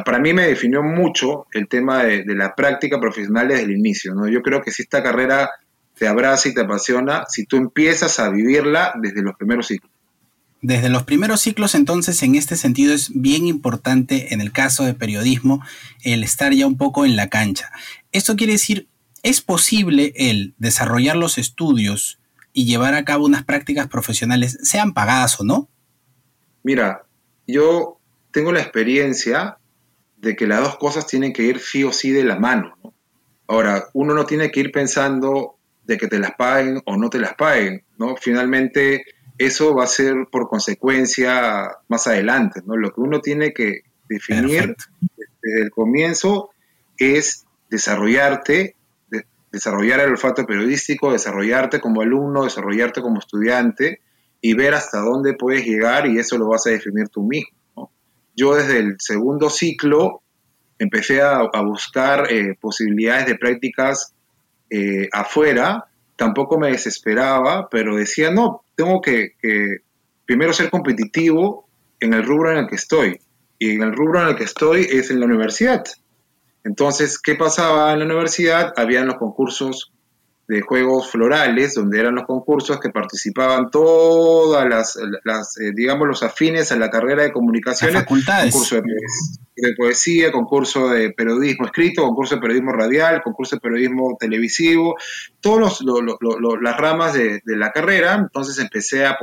para 0.05 0.19
mí 0.19 0.33
me 0.33 0.47
definió 0.47 0.83
mucho 0.83 1.47
el 1.53 1.69
tema 1.69 2.05
de, 2.05 2.25
de, 2.25 2.35
la 2.35 2.55
práctica 2.55 3.01
profesional 3.01 3.49
desde 3.49 3.65
el 3.65 3.73
inicio, 3.73 4.15
¿no? 4.15 4.29
Yo 4.29 4.43
creo 4.43 4.63
que 4.63 4.71
si 4.71 4.83
esta 4.83 5.03
carrera 5.03 5.51
te 5.97 6.09
abraza 6.09 6.49
y 6.49 6.55
te 6.55 6.63
apasiona, 6.63 7.25
si 7.29 7.47
tú 7.47 7.57
empiezas 7.57 8.19
a 8.19 8.29
vivirla 8.29 8.93
desde 9.01 9.23
los 9.23 9.37
primeros 9.37 9.69
ciclos. 9.69 9.91
Desde 10.65 10.89
los 10.89 11.03
primeros 11.03 11.43
ciclos, 11.43 11.75
entonces, 11.75 12.23
en 12.23 12.37
este 12.37 12.57
sentido 12.57 12.95
es 12.95 13.11
bien 13.13 13.47
importante, 13.47 14.33
en 14.33 14.41
el 14.41 14.51
caso 14.51 14.85
de 14.85 14.95
periodismo, 14.95 15.63
el 16.05 16.25
estar 16.25 16.55
ya 16.55 16.67
un 16.67 16.79
poco 16.79 17.05
en 17.05 17.17
la 17.17 17.29
cancha. 17.29 17.71
Esto 18.13 18.35
quiere 18.35 18.55
decir, 18.55 18.89
¿es 19.25 19.40
posible 19.40 20.12
el 20.14 20.54
desarrollar 20.59 21.16
los 21.16 21.38
estudios 21.38 22.21
y 22.52 22.66
llevar 22.66 22.95
a 22.95 23.04
cabo 23.04 23.25
unas 23.25 23.43
prácticas 23.43 23.88
profesionales, 23.88 24.59
sean 24.62 24.95
pagadas 24.95 25.40
o 25.40 25.45
no? 25.45 25.69
Mira, 26.62 27.04
yo 27.47 27.99
tengo 28.31 28.52
la 28.52 28.61
experiencia 28.61 29.59
de 30.19 30.37
que 30.37 30.47
las 30.47 30.61
dos 30.61 30.76
cosas 30.76 31.07
tienen 31.07 31.33
que 31.33 31.43
ir 31.43 31.59
sí 31.59 31.83
o 31.83 31.93
sí 31.93 32.11
de 32.11 32.23
la 32.23 32.38
mano. 32.38 32.76
Ahora, 33.49 33.88
uno 33.93 34.14
no 34.14 34.25
tiene 34.26 34.50
que 34.50 34.61
ir 34.61 34.73
pensando 34.73 35.57
de 35.85 35.99
que 35.99 36.07
te 36.07 36.19
las 36.19 36.35
paguen 36.37 36.81
o 36.87 36.97
no 36.97 37.11
te 37.11 37.19
las 37.19 37.35
paguen, 37.35 37.83
¿no? 37.99 38.16
Finalmente, 38.16 39.04
eso 39.38 39.75
va 39.75 39.85
a 39.85 39.88
ser 39.88 40.14
por 40.31 40.49
consecuencia 40.49 41.71
más 41.88 42.07
adelante, 42.07 42.61
¿no? 42.64 42.76
Lo 42.76 42.93
que 42.93 43.00
uno 43.00 43.21
tiene 43.21 43.52
que 43.52 43.83
definir 44.09 44.76
desde 45.43 45.62
el 45.62 45.71
comienzo 45.71 46.50
es 46.99 47.45
desarrollarte, 47.71 48.76
desarrollar 49.55 50.01
el 50.01 50.11
olfato 50.11 50.45
periodístico, 50.45 51.13
desarrollarte 51.13 51.81
como 51.81 52.03
alumno, 52.03 52.45
desarrollarte 52.45 53.01
como 53.01 53.21
estudiante, 53.21 54.01
y 54.41 54.53
ver 54.53 54.75
hasta 54.75 54.99
dónde 54.99 55.35
puedes 55.35 55.65
llegar 55.65 56.07
y 56.07 56.19
eso 56.19 56.37
lo 56.37 56.49
vas 56.49 56.67
a 56.67 56.71
definir 56.71 57.09
tú 57.09 57.23
mismo. 57.23 57.91
Yo 58.37 58.55
desde 58.55 58.79
el 58.79 58.97
segundo 58.99 59.49
ciclo 59.49 60.23
empecé 60.79 61.23
a, 61.23 61.49
buscar 61.63 62.31
eh, 62.31 62.55
posibilidades 62.61 63.27
de 63.27 63.37
prácticas 63.37 64.13
eh, 64.69 65.09
afuera, 65.13 65.87
tampoco 66.17 66.59
me 66.59 66.73
desesperaba, 66.73 67.69
pero 67.71 67.97
decía, 67.97 68.31
no, 68.33 68.65
tengo 68.75 69.01
que, 69.01 69.31
que, 69.41 69.79
primero 70.27 70.53
ser 70.53 70.69
competitivo 70.69 71.69
en 72.01 72.13
el 72.13 72.25
rubro 72.25 72.51
en 72.51 72.59
el 72.59 72.67
que 72.67 72.75
estoy. 72.75 73.19
Y 73.59 73.77
en 73.77 73.83
el 73.83 73.95
rubro 73.95 74.21
en 74.21 74.29
el 74.29 74.37
que 74.37 74.45
estoy 74.45 74.83
es 74.83 75.11
en 75.11 75.21
la 75.21 75.27
universidad. 75.27 75.85
Entonces, 76.64 77.18
¿qué 77.18 77.35
pasaba 77.35 77.92
en 77.92 78.00
la 78.00 78.04
universidad? 78.06 78.73
Habían 78.76 79.06
los 79.06 79.16
concursos 79.16 79.92
de 80.47 80.61
juegos 80.61 81.11
florales, 81.11 81.75
donde 81.75 82.00
eran 82.00 82.16
los 82.16 82.25
concursos 82.25 82.78
que 82.78 82.90
participaban 82.90 83.71
todas 83.71 84.68
las, 84.68 84.99
las 85.25 85.59
eh, 85.59 85.73
digamos, 85.75 86.06
los 86.06 86.23
afines 86.23 86.71
a 86.71 86.76
la 86.76 86.90
carrera 86.90 87.23
de 87.23 87.33
comunicaciones. 87.33 88.04
Concurso 88.04 88.76
de, 88.76 89.75
poesía, 89.76 90.30
concurso 90.30 90.88
de 90.88 91.12
periodismo 91.12 91.64
escrito, 91.64 92.02
concurso 92.02 92.35
de 92.35 92.40
periodismo 92.42 92.73
radial, 92.73 93.23
concurso 93.23 93.56
de 93.56 93.61
periodismo 93.61 94.16
televisivo, 94.18 94.97
todas 95.40 95.80
las 95.80 96.76
ramas 96.76 97.14
de, 97.14 97.40
la 97.47 97.73
carrera. 97.73 98.14
Entonces 98.14 98.59
empecé 98.59 99.06
a, 99.06 99.16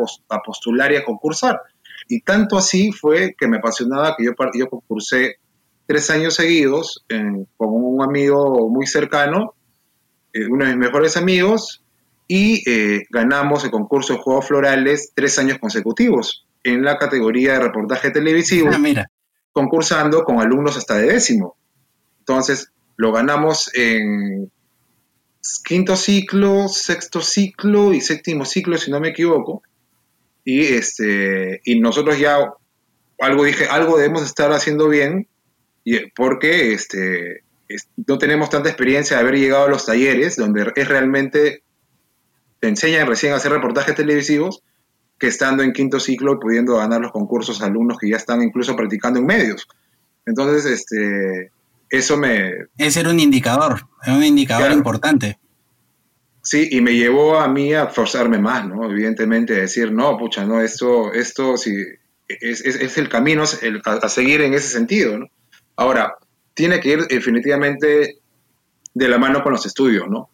postular 0.44 0.92
y 0.92 0.96
a 0.96 1.06
concursar. 1.06 1.60
Y 2.08 2.22
tanto 2.22 2.58
así 2.58 2.92
fue 2.92 3.36
que 3.38 3.48
me 3.48 3.58
apasionaba 3.58 4.16
que 4.18 4.26
yo, 4.26 4.32
yo 4.56 4.70
concursé 4.70 5.38
tres 5.86 6.10
años 6.10 6.36
seguidos 6.36 7.06
con 7.58 7.70
un 7.70 8.04
amigo 8.04 8.70
muy 8.70 8.88
cercano 8.88 9.56
eh, 10.34 10.48
uno 10.48 10.66
de 10.66 10.72
mis 10.72 10.80
mejores 10.80 11.18
amigos, 11.18 11.84
y 12.28 12.70
eh, 12.70 13.04
ganamos 13.10 13.66
el 13.66 13.72
concurso 13.72 14.14
de 14.14 14.20
Juegos 14.20 14.48
Florales 14.48 15.12
tres 15.14 15.38
años 15.40 15.60
consecutivos 15.60 16.46
en 16.64 16.84
la 16.84 16.98
categoría 16.98 17.54
de 17.54 17.60
reportaje 17.60 18.12
televisivo, 18.12 18.70
ah, 18.72 19.06
concursando 19.52 20.24
con 20.24 20.40
alumnos 20.40 20.78
hasta 20.78 20.96
de 20.96 21.08
décimo. 21.08 21.58
Entonces, 22.20 22.72
lo 22.96 23.12
ganamos 23.12 23.70
en 23.74 24.50
quinto 25.66 25.98
ciclo, 25.98 26.70
sexto 26.70 27.22
ciclo 27.22 27.94
y 27.94 28.00
séptimo 28.00 28.46
ciclo, 28.46 28.78
si 28.78 28.92
no 28.92 29.02
me 29.02 29.10
equivoco. 29.10 29.64
Y, 30.46 30.62
este, 30.62 31.60
y 31.66 31.80
nosotros 31.82 32.18
ya 32.18 32.38
algo 33.20 33.44
dije, 33.44 33.66
algo 33.66 33.98
debemos 33.98 34.24
estar 34.24 34.52
haciendo 34.54 34.88
bien, 34.88 35.28
porque 36.16 36.74
este, 36.74 37.44
no 38.08 38.18
tenemos 38.18 38.50
tanta 38.50 38.70
experiencia 38.70 39.18
de 39.18 39.24
haber 39.24 39.40
llegado 39.40 39.66
a 39.66 39.70
los 39.70 39.86
talleres, 39.86 40.36
donde 40.36 40.72
es 40.76 40.88
realmente, 40.88 41.64
te 42.60 42.68
enseñan 42.68 43.08
recién 43.08 43.34
a 43.34 43.38
hacer 43.38 43.52
reportajes 43.52 43.96
televisivos, 43.96 44.64
que 45.18 45.28
estando 45.28 45.64
en 45.64 45.74
quinto 45.74 46.00
ciclo 46.00 46.34
y 46.34 46.40
pudiendo 46.40 46.78
ganar 46.78 47.02
los 47.02 47.12
concursos 47.12 47.62
a 47.62 47.68
alumnos 47.68 47.98
que 48.00 48.10
ya 48.10 48.18
están 48.18 48.42
incluso 48.42 48.76
practicando 48.76 49.20
en 49.20 49.26
medios. 49.26 49.68
Entonces, 50.26 50.66
este, 50.66 51.52
eso 51.90 52.18
me... 52.18 52.54
Ese 52.78 53.02
era 53.02 53.10
un 53.10 53.20
indicador, 53.20 53.88
era 54.04 54.16
un 54.16 54.24
indicador 54.24 54.72
importante. 54.72 55.38
Sí, 56.44 56.70
y 56.72 56.82
me 56.82 56.96
llevó 56.96 57.40
a 57.40 57.48
mí 57.48 57.74
a 57.74 57.88
forzarme 57.88 58.40
más, 58.40 58.68
¿no? 58.68 58.90
Evidentemente, 58.90 59.54
a 59.54 59.60
decir, 59.60 59.92
no, 59.92 60.18
pucha, 60.18 60.44
no, 60.44 60.60
esto, 60.60 61.14
esto 61.14 61.56
sí, 61.56 61.72
es, 62.28 62.62
es, 62.62 62.98
el 62.98 63.10
camino 63.10 63.44
a, 63.44 63.92
a, 63.92 64.10
seguir 64.10 64.42
en 64.42 64.56
ese 64.56 64.70
sentido, 64.70 65.20
¿no? 65.20 65.28
Ahora, 65.82 66.16
tiene 66.54 66.80
que 66.80 66.90
ir 66.90 67.08
definitivamente 67.08 68.20
de 68.94 69.08
la 69.10 69.18
mano 69.18 69.42
con 69.42 69.52
los 69.52 69.66
estudios, 69.66 70.08
¿no? 70.08 70.30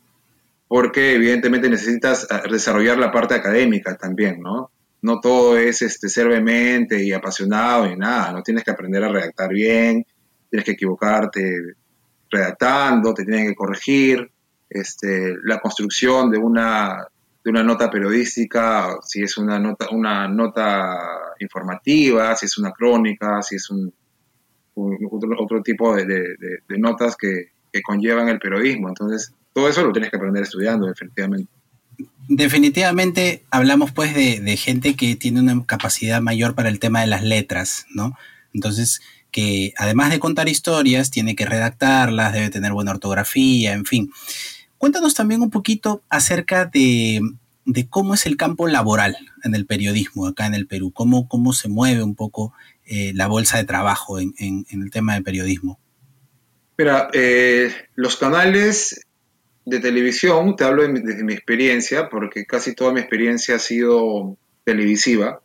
Porque 0.68 1.14
evidentemente 1.14 1.70
necesitas 1.70 2.28
ah, 2.30 2.44
desarrollar 2.52 2.98
la 2.98 3.14
parte 3.14 3.36
académica 3.36 3.96
también, 3.96 4.42
¿no? 4.42 4.72
No 5.02 5.22
todo 5.22 5.58
es 5.58 5.82
este, 5.82 6.10
ser 6.10 6.28
y 6.90 7.14
apasionado 7.14 7.90
y 7.90 7.96
nada, 7.96 8.34
no 8.34 8.44
tienes 8.44 8.66
que 8.66 8.72
aprender 8.72 9.06
a 9.06 9.08
redactar 9.08 9.54
bien, 9.54 10.06
tienes 10.50 10.66
que 10.66 10.74
equivocarte 10.74 11.76
redactando, 12.30 13.14
te 13.14 13.24
tienen 13.24 13.48
que 13.48 13.56
corregir, 13.56 14.30
este, 14.70 15.34
la 15.46 15.62
construcción 15.62 16.30
de 16.30 16.40
una, 16.40 17.08
de 17.42 17.50
una 17.50 17.64
nota 17.64 17.90
periodística, 17.90 18.98
si 19.02 19.24
es 19.24 19.38
una 19.38 19.60
nota, 19.60 19.88
una 19.92 20.28
nota 20.28 20.98
informativa, 21.40 22.36
si 22.36 22.48
es 22.48 22.58
una 22.58 22.74
crónica, 22.74 23.42
si 23.42 23.56
es 23.56 23.70
un, 23.70 23.94
otro, 25.40 25.62
tipo 25.62 25.96
de, 25.96 26.38
notas 26.78 27.16
que, 27.16 27.52
conllevan 27.86 28.28
el 28.30 28.40
periodismo. 28.40 28.90
Entonces, 28.90 29.34
todo 29.54 29.70
eso 29.70 29.84
lo 29.84 29.92
tienes 29.92 30.10
que 30.10 30.18
aprender 30.18 30.42
estudiando, 30.42 30.88
definitivamente. 30.88 31.52
Definitivamente 32.28 33.44
hablamos 33.52 33.92
pues 33.92 34.16
de, 34.16 34.58
gente 34.58 34.96
que 34.96 35.16
tiene 35.16 35.42
una 35.42 35.64
capacidad 35.66 36.22
mayor 36.22 36.56
para 36.56 36.70
el 36.70 36.80
tema 36.80 37.02
de 37.02 37.08
las 37.08 37.24
letras, 37.24 37.86
¿no? 37.94 38.18
Entonces, 38.54 39.02
que 39.32 39.74
además 39.78 40.10
de 40.10 40.20
contar 40.20 40.50
historias, 40.50 41.12
tiene 41.12 41.36
que 41.36 41.46
redactarlas, 41.46 42.34
debe 42.34 42.50
tener 42.50 42.74
buena 42.74 42.92
ortografía, 42.92 43.74
en 43.74 43.86
fin. 43.86 44.12
Cuéntanos 44.78 45.14
también 45.14 45.42
un 45.42 45.50
poquito 45.50 46.04
acerca 46.10 46.66
de, 46.66 47.22
cómo 47.90 48.14
es 48.14 48.26
el 48.26 48.38
campo 48.38 48.68
laboral 48.68 49.18
en 49.44 49.56
el 49.56 49.66
periodismo 49.66 50.28
acá 50.28 50.46
en 50.46 50.54
el 50.54 50.68
Perú, 50.68 50.92
cómo, 50.92 51.28
cómo 51.28 51.54
se 51.54 51.68
mueve 51.68 52.04
un 52.04 52.16
poco 52.16 52.54
eh, 52.90 53.12
la 53.14 53.28
bolsa 53.28 53.58
de 53.58 53.66
trabajo 53.66 54.18
en, 54.18 54.34
el 54.40 54.92
tema 54.92 55.16
del 55.16 55.24
periodismo? 55.24 55.78
Mira, 56.78 57.10
eh, 57.12 57.70
los 57.96 58.16
canales 58.16 59.06
de 59.66 59.80
televisión, 59.82 60.56
te 60.56 60.64
hablo 60.64 60.88
desde 60.88 61.24
mi 61.26 61.34
experiencia, 61.34 62.08
porque 62.08 62.46
casi 62.46 62.74
toda 62.74 62.94
mi 62.94 63.02
experiencia 63.02 63.56
ha 63.56 63.60
sido 63.60 64.38
televisiva. 64.64 65.42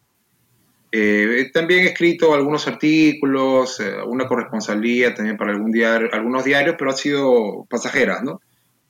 Eh, 0.92 1.50
también 1.52 1.80
he 1.80 1.88
escrito 1.88 2.32
algunos 2.32 2.68
artículos, 2.68 3.82
una 4.06 4.28
corresponsalía 4.28 5.12
también 5.12 5.36
para 5.36 5.50
algún 5.50 5.72
diario, 5.72 6.10
algunos 6.12 6.44
diarios, 6.44 6.76
pero 6.78 6.92
ha 6.92 6.96
sido 6.96 7.66
pasajeras, 7.68 8.22
¿no? 8.22 8.40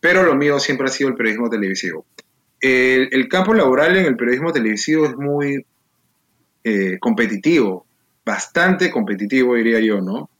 Pero 0.00 0.24
lo 0.24 0.34
mío 0.34 0.58
siempre 0.58 0.88
ha 0.88 0.90
sido 0.90 1.08
el 1.08 1.16
periodismo 1.16 1.48
televisivo. 1.48 2.04
el, 2.60 3.28
campo 3.28 3.54
laboral 3.54 3.96
en 3.96 4.04
el 4.04 4.16
periodismo 4.16 4.52
televisivo 4.52 5.06
es 5.06 5.16
muy 5.16 5.64
competitivo, 7.00 7.86
bastante 8.24 8.90
competitivo 8.90 9.54
diría 9.54 9.80
yo, 9.80 10.00
¿no? 10.00 10.30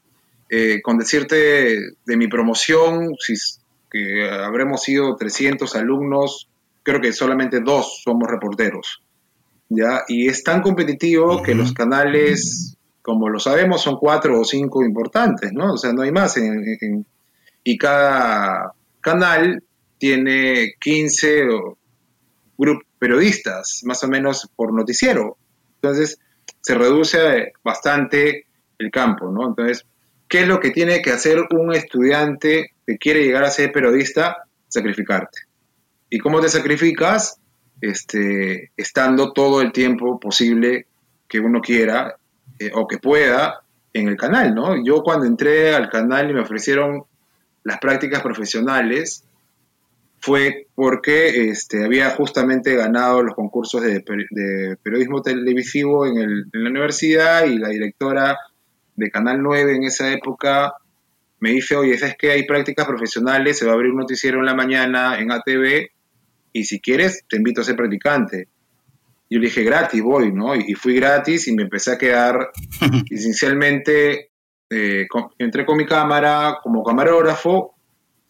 Eh, 0.49 0.81
con 0.81 0.97
decirte 0.97 1.79
de 2.05 2.17
mi 2.17 2.27
promoción, 2.27 3.15
si 3.19 3.33
que 3.89 4.27
habremos 4.29 4.81
sido 4.81 5.15
300 5.15 5.75
alumnos, 5.75 6.49
creo 6.81 6.99
que 6.99 7.13
solamente 7.13 7.61
dos 7.61 8.01
somos 8.03 8.29
reporteros, 8.29 9.03
¿ya? 9.69 10.03
Y 10.07 10.27
es 10.27 10.43
tan 10.43 10.61
competitivo 10.61 11.41
que 11.43 11.55
los 11.55 11.73
canales, 11.73 12.75
como 13.01 13.29
lo 13.29 13.39
sabemos, 13.39 13.81
son 13.81 13.97
cuatro 13.97 14.39
o 14.39 14.43
cinco 14.43 14.83
importantes, 14.83 15.53
¿no? 15.53 15.73
O 15.73 15.77
sea, 15.77 15.93
no 15.93 16.01
hay 16.01 16.11
más. 16.11 16.39
y 17.63 17.77
cada 17.77 18.73
canal 18.99 19.63
tiene 19.97 20.73
15 20.79 21.45
grupos 22.57 22.87
periodistas, 22.99 23.81
más 23.83 24.03
o 24.03 24.07
menos 24.07 24.49
por 24.55 24.73
noticiero. 24.73 25.37
Entonces, 25.75 26.19
se 26.61 26.75
reduce 26.75 27.53
bastante 27.63 28.45
el 28.77 28.91
campo, 28.91 29.29
¿no? 29.31 29.47
Entonces, 29.47 29.85
¿qué 30.27 30.41
es 30.41 30.47
lo 30.47 30.59
que 30.59 30.71
tiene 30.71 31.01
que 31.01 31.11
hacer 31.11 31.39
un 31.51 31.73
estudiante 31.73 32.71
que 32.85 32.97
quiere 32.97 33.23
llegar 33.23 33.43
a 33.43 33.51
ser 33.51 33.71
periodista? 33.71 34.43
Sacrificarte. 34.67 35.39
¿Y 36.09 36.19
cómo 36.19 36.39
te 36.39 36.49
sacrificas? 36.49 37.39
Este, 37.81 38.71
estando 38.77 39.33
todo 39.33 39.61
el 39.61 39.73
tiempo 39.73 40.19
posible 40.19 40.87
que 41.27 41.39
uno 41.39 41.59
quiera 41.59 42.15
eh, 42.59 42.71
o 42.73 42.87
que 42.87 42.97
pueda 42.97 43.61
en 43.91 44.07
el 44.07 44.15
canal, 44.15 44.55
¿no? 44.55 44.83
Yo 44.83 45.03
cuando 45.03 45.25
entré 45.25 45.75
al 45.75 45.89
canal 45.89 46.29
y 46.29 46.33
me 46.33 46.41
ofrecieron 46.41 47.03
las 47.63 47.79
prácticas 47.79 48.21
profesionales, 48.21 49.23
fue 50.23 50.67
porque 50.73 51.49
este, 51.49 51.83
había 51.83 52.11
justamente 52.11 52.73
ganado 52.77 53.21
los 53.23 53.35
concursos 53.35 53.81
de, 53.81 53.99
periodismo 54.81 55.21
televisivo 55.21 56.05
en, 56.05 56.45
la 56.53 56.69
universidad 56.69 57.45
y 57.45 57.57
la 57.57 57.67
directora 57.67 58.37
de 58.95 59.11
Canal 59.11 59.43
9 59.43 59.75
en 59.75 59.83
esa 59.83 60.13
época 60.13 60.75
me 61.41 61.51
dice, 61.51 61.75
oye, 61.75 61.97
¿sabes 61.97 62.15
que 62.17 62.31
hay 62.31 62.45
prácticas 62.45 62.87
profesionales? 62.87 63.59
Se 63.59 63.65
va 63.65 63.71
a 63.71 63.75
abrir 63.75 63.91
un 63.91 63.97
noticiero 63.97 64.39
en 64.39 64.45
la 64.45 64.53
mañana 64.55 65.19
en 65.19 65.29
ATV 65.29 65.89
y 66.53 66.63
si 66.63 66.79
quieres 66.79 67.25
te 67.27 67.35
invito 67.35 67.59
a 67.59 67.65
ser 67.65 67.75
practicante. 67.75 68.47
Yo 69.29 69.39
le 69.39 69.47
dije, 69.47 69.65
gratis 69.65 70.01
voy, 70.01 70.31
¿no? 70.31 70.55
Y, 70.55 70.73
fui 70.75 70.95
gratis 70.95 71.49
y 71.49 71.53
me 71.53 71.63
empecé 71.63 71.91
a 71.91 71.97
quedar, 71.97 72.49
esencialmente, 73.11 74.29
eh, 74.69 75.05
entré 75.37 75.65
con 75.65 75.75
mi 75.75 75.85
cámara 75.85 76.59
como 76.63 76.81
camarógrafo 76.81 77.75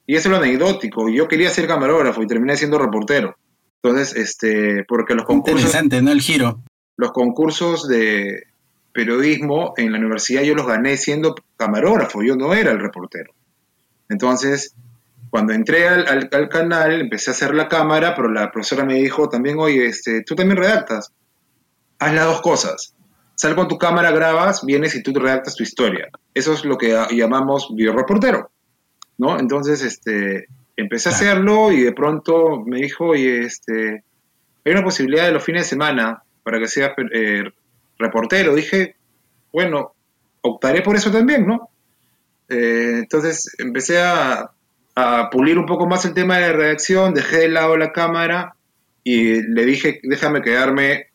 y 0.05 0.15
eso 0.15 0.27
es 0.27 0.31
lo 0.31 0.43
anecdótico. 0.43 1.09
Yo 1.09 1.27
quería 1.27 1.49
ser 1.49 1.67
camarógrafo 1.67 2.21
y 2.21 2.27
terminé 2.27 2.57
siendo 2.57 2.77
reportero. 2.77 3.35
Entonces, 3.81 4.15
este, 4.15 4.83
porque 4.87 5.13
los 5.13 5.25
concursos. 5.25 5.61
Interesante, 5.61 6.01
¿no? 6.01 6.11
El 6.11 6.21
giro. 6.21 6.61
Los 6.95 7.11
concursos 7.11 7.87
de 7.87 8.43
periodismo 8.93 9.73
en 9.75 9.91
la 9.91 9.97
universidad 9.97 10.43
yo 10.43 10.53
los 10.53 10.67
gané 10.67 10.95
siendo 10.97 11.35
camarógrafo, 11.57 12.21
yo 12.21 12.35
no 12.35 12.53
era 12.53 12.71
el 12.71 12.79
reportero. 12.79 13.33
Entonces, 14.07 14.75
cuando 15.29 15.53
entré 15.53 15.87
al, 15.87 16.29
canal, 16.49 17.01
empecé 17.01 17.31
a 17.31 17.33
hacer 17.33 17.55
la 17.55 17.67
cámara, 17.67 18.13
pero 18.15 18.29
la 18.29 18.51
profesora 18.51 18.85
me 18.85 18.95
dijo 18.95 19.29
también, 19.29 19.57
oye, 19.57 19.87
este, 19.87 20.21
tú 20.21 20.35
también 20.35 20.57
redactas. 20.57 21.11
Haz 21.97 22.13
las 22.13 22.25
dos 22.25 22.41
cosas. 22.41 22.93
Sal 23.35 23.55
con 23.55 23.67
tu 23.67 23.79
cámara, 23.79 24.11
grabas, 24.11 24.63
vienes 24.63 24.93
y 24.93 25.01
tú 25.01 25.11
redactas 25.13 25.55
tu 25.55 25.63
historia. 25.63 26.09
Eso 26.35 26.53
es 26.53 26.63
lo 26.65 26.77
que 26.77 26.95
llamamos 27.11 27.69
videoreportero. 27.73 28.51
¿No? 29.23 29.39
Entonces, 29.39 29.81
este, 29.81 30.47
empecé 30.75 31.09
a 31.09 31.13
hacerlo 31.13 31.71
y 31.71 31.81
de 31.81 31.93
pronto 31.93 32.61
me 32.65 32.77
dijo, 32.77 33.05
oye, 33.05 33.45
este, 33.45 34.03
hay 34.65 34.71
una 34.71 34.83
posibilidad 34.83 35.25
de 35.25 35.31
los 35.31 35.43
fines 35.43 35.63
de 35.63 35.69
semana 35.69 36.23
para 36.43 36.59
que 36.59 36.67
seas 36.67 36.91
eh, 37.13 37.43
reportero. 37.97 38.53
Dije, 38.53 38.95
bueno, 39.51 39.93
optaré 40.41 40.81
por 40.81 40.95
eso 40.95 41.09
también, 41.11 41.47
¿no? 41.47 41.69
Eh, 42.49 42.99
entonces 42.99 43.55
empecé 43.57 44.01
a, 44.01 44.51
a, 44.95 45.29
pulir 45.29 45.57
un 45.57 45.65
poco 45.65 45.87
más 45.87 46.03
el 46.05 46.13
tema 46.13 46.37
de 46.37 46.41
la 46.41 46.53
redacción, 46.53 47.13
dejé 47.13 47.37
de 47.37 47.49
lado 47.49 47.77
la 47.77 47.93
cámara 47.93 48.55
y 49.03 49.41
le 49.41 49.65
dije, 49.65 50.01
déjame 50.03 50.41
quedarme, 50.41 51.07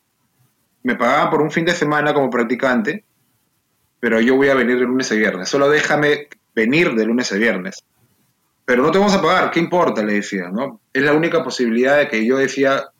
me 0.82 0.96
pagaban 0.96 1.30
por 1.30 1.42
un 1.42 1.50
fin 1.50 1.66
de 1.66 1.72
semana 1.72 2.14
como 2.14 2.30
practicante, 2.30 3.04
pero 4.00 4.20
yo 4.20 4.36
voy 4.36 4.48
a 4.48 4.54
venir 4.54 4.78
de 4.78 4.84
lunes 4.84 5.12
a 5.12 5.16
viernes, 5.16 5.48
solo 5.48 5.68
déjame 5.68 6.28
venir 6.54 6.94
de 6.94 7.04
lunes 7.04 7.30
a 7.32 7.36
viernes. 7.36 7.84
Pero 8.68 8.82
no 8.82 8.90
te 8.90 8.98
vamos 8.98 9.14
a 9.14 9.22
pagar, 9.22 9.50
¿qué 9.50 9.60
importa? 9.60 10.02
Le 10.02 10.12
decía, 10.12 10.50
¿no? 10.50 10.82
Es 10.92 11.02
la 11.02 11.14
única 11.14 11.42
posibilidad 11.42 11.96
de 11.96 12.06
que 12.06 12.26
yo 12.26 12.36
decía, 12.36 12.90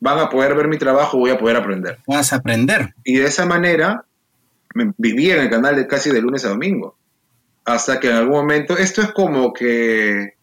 van 0.00 0.18
a 0.18 0.28
poder 0.28 0.56
ver 0.56 0.66
mi 0.66 0.78
trabajo, 0.78 1.16
voy 1.16 1.30
a 1.30 1.38
poder 1.38 1.58
aprender. 1.58 2.00
Vas 2.08 2.32
a 2.32 2.36
aprender. 2.38 2.96
Y 3.04 3.18
de 3.18 3.26
esa 3.26 3.46
manera 3.46 4.04
me, 4.74 4.92
vivía 4.98 5.36
en 5.36 5.42
el 5.42 5.48
canal 5.48 5.76
de 5.76 5.86
casi 5.86 6.10
de 6.10 6.20
lunes 6.20 6.44
a 6.44 6.48
domingo. 6.48 6.98
Hasta 7.64 8.00
que 8.00 8.10
en 8.10 8.16
algún 8.16 8.34
momento, 8.34 8.76
esto 8.76 9.00
es 9.00 9.12
como 9.12 9.52
que 9.52 10.34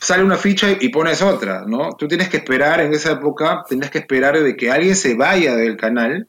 sale 0.00 0.24
una 0.24 0.36
ficha 0.36 0.66
y 0.80 0.88
pones 0.88 1.22
otra, 1.22 1.62
¿no? 1.68 1.92
Tú 1.92 2.08
tienes 2.08 2.28
que 2.28 2.38
esperar 2.38 2.80
en 2.80 2.92
esa 2.92 3.12
época, 3.12 3.62
tienes 3.68 3.92
que 3.92 3.98
esperar 3.98 4.36
de 4.40 4.56
que 4.56 4.72
alguien 4.72 4.96
se 4.96 5.14
vaya 5.14 5.54
del 5.54 5.76
canal, 5.76 6.26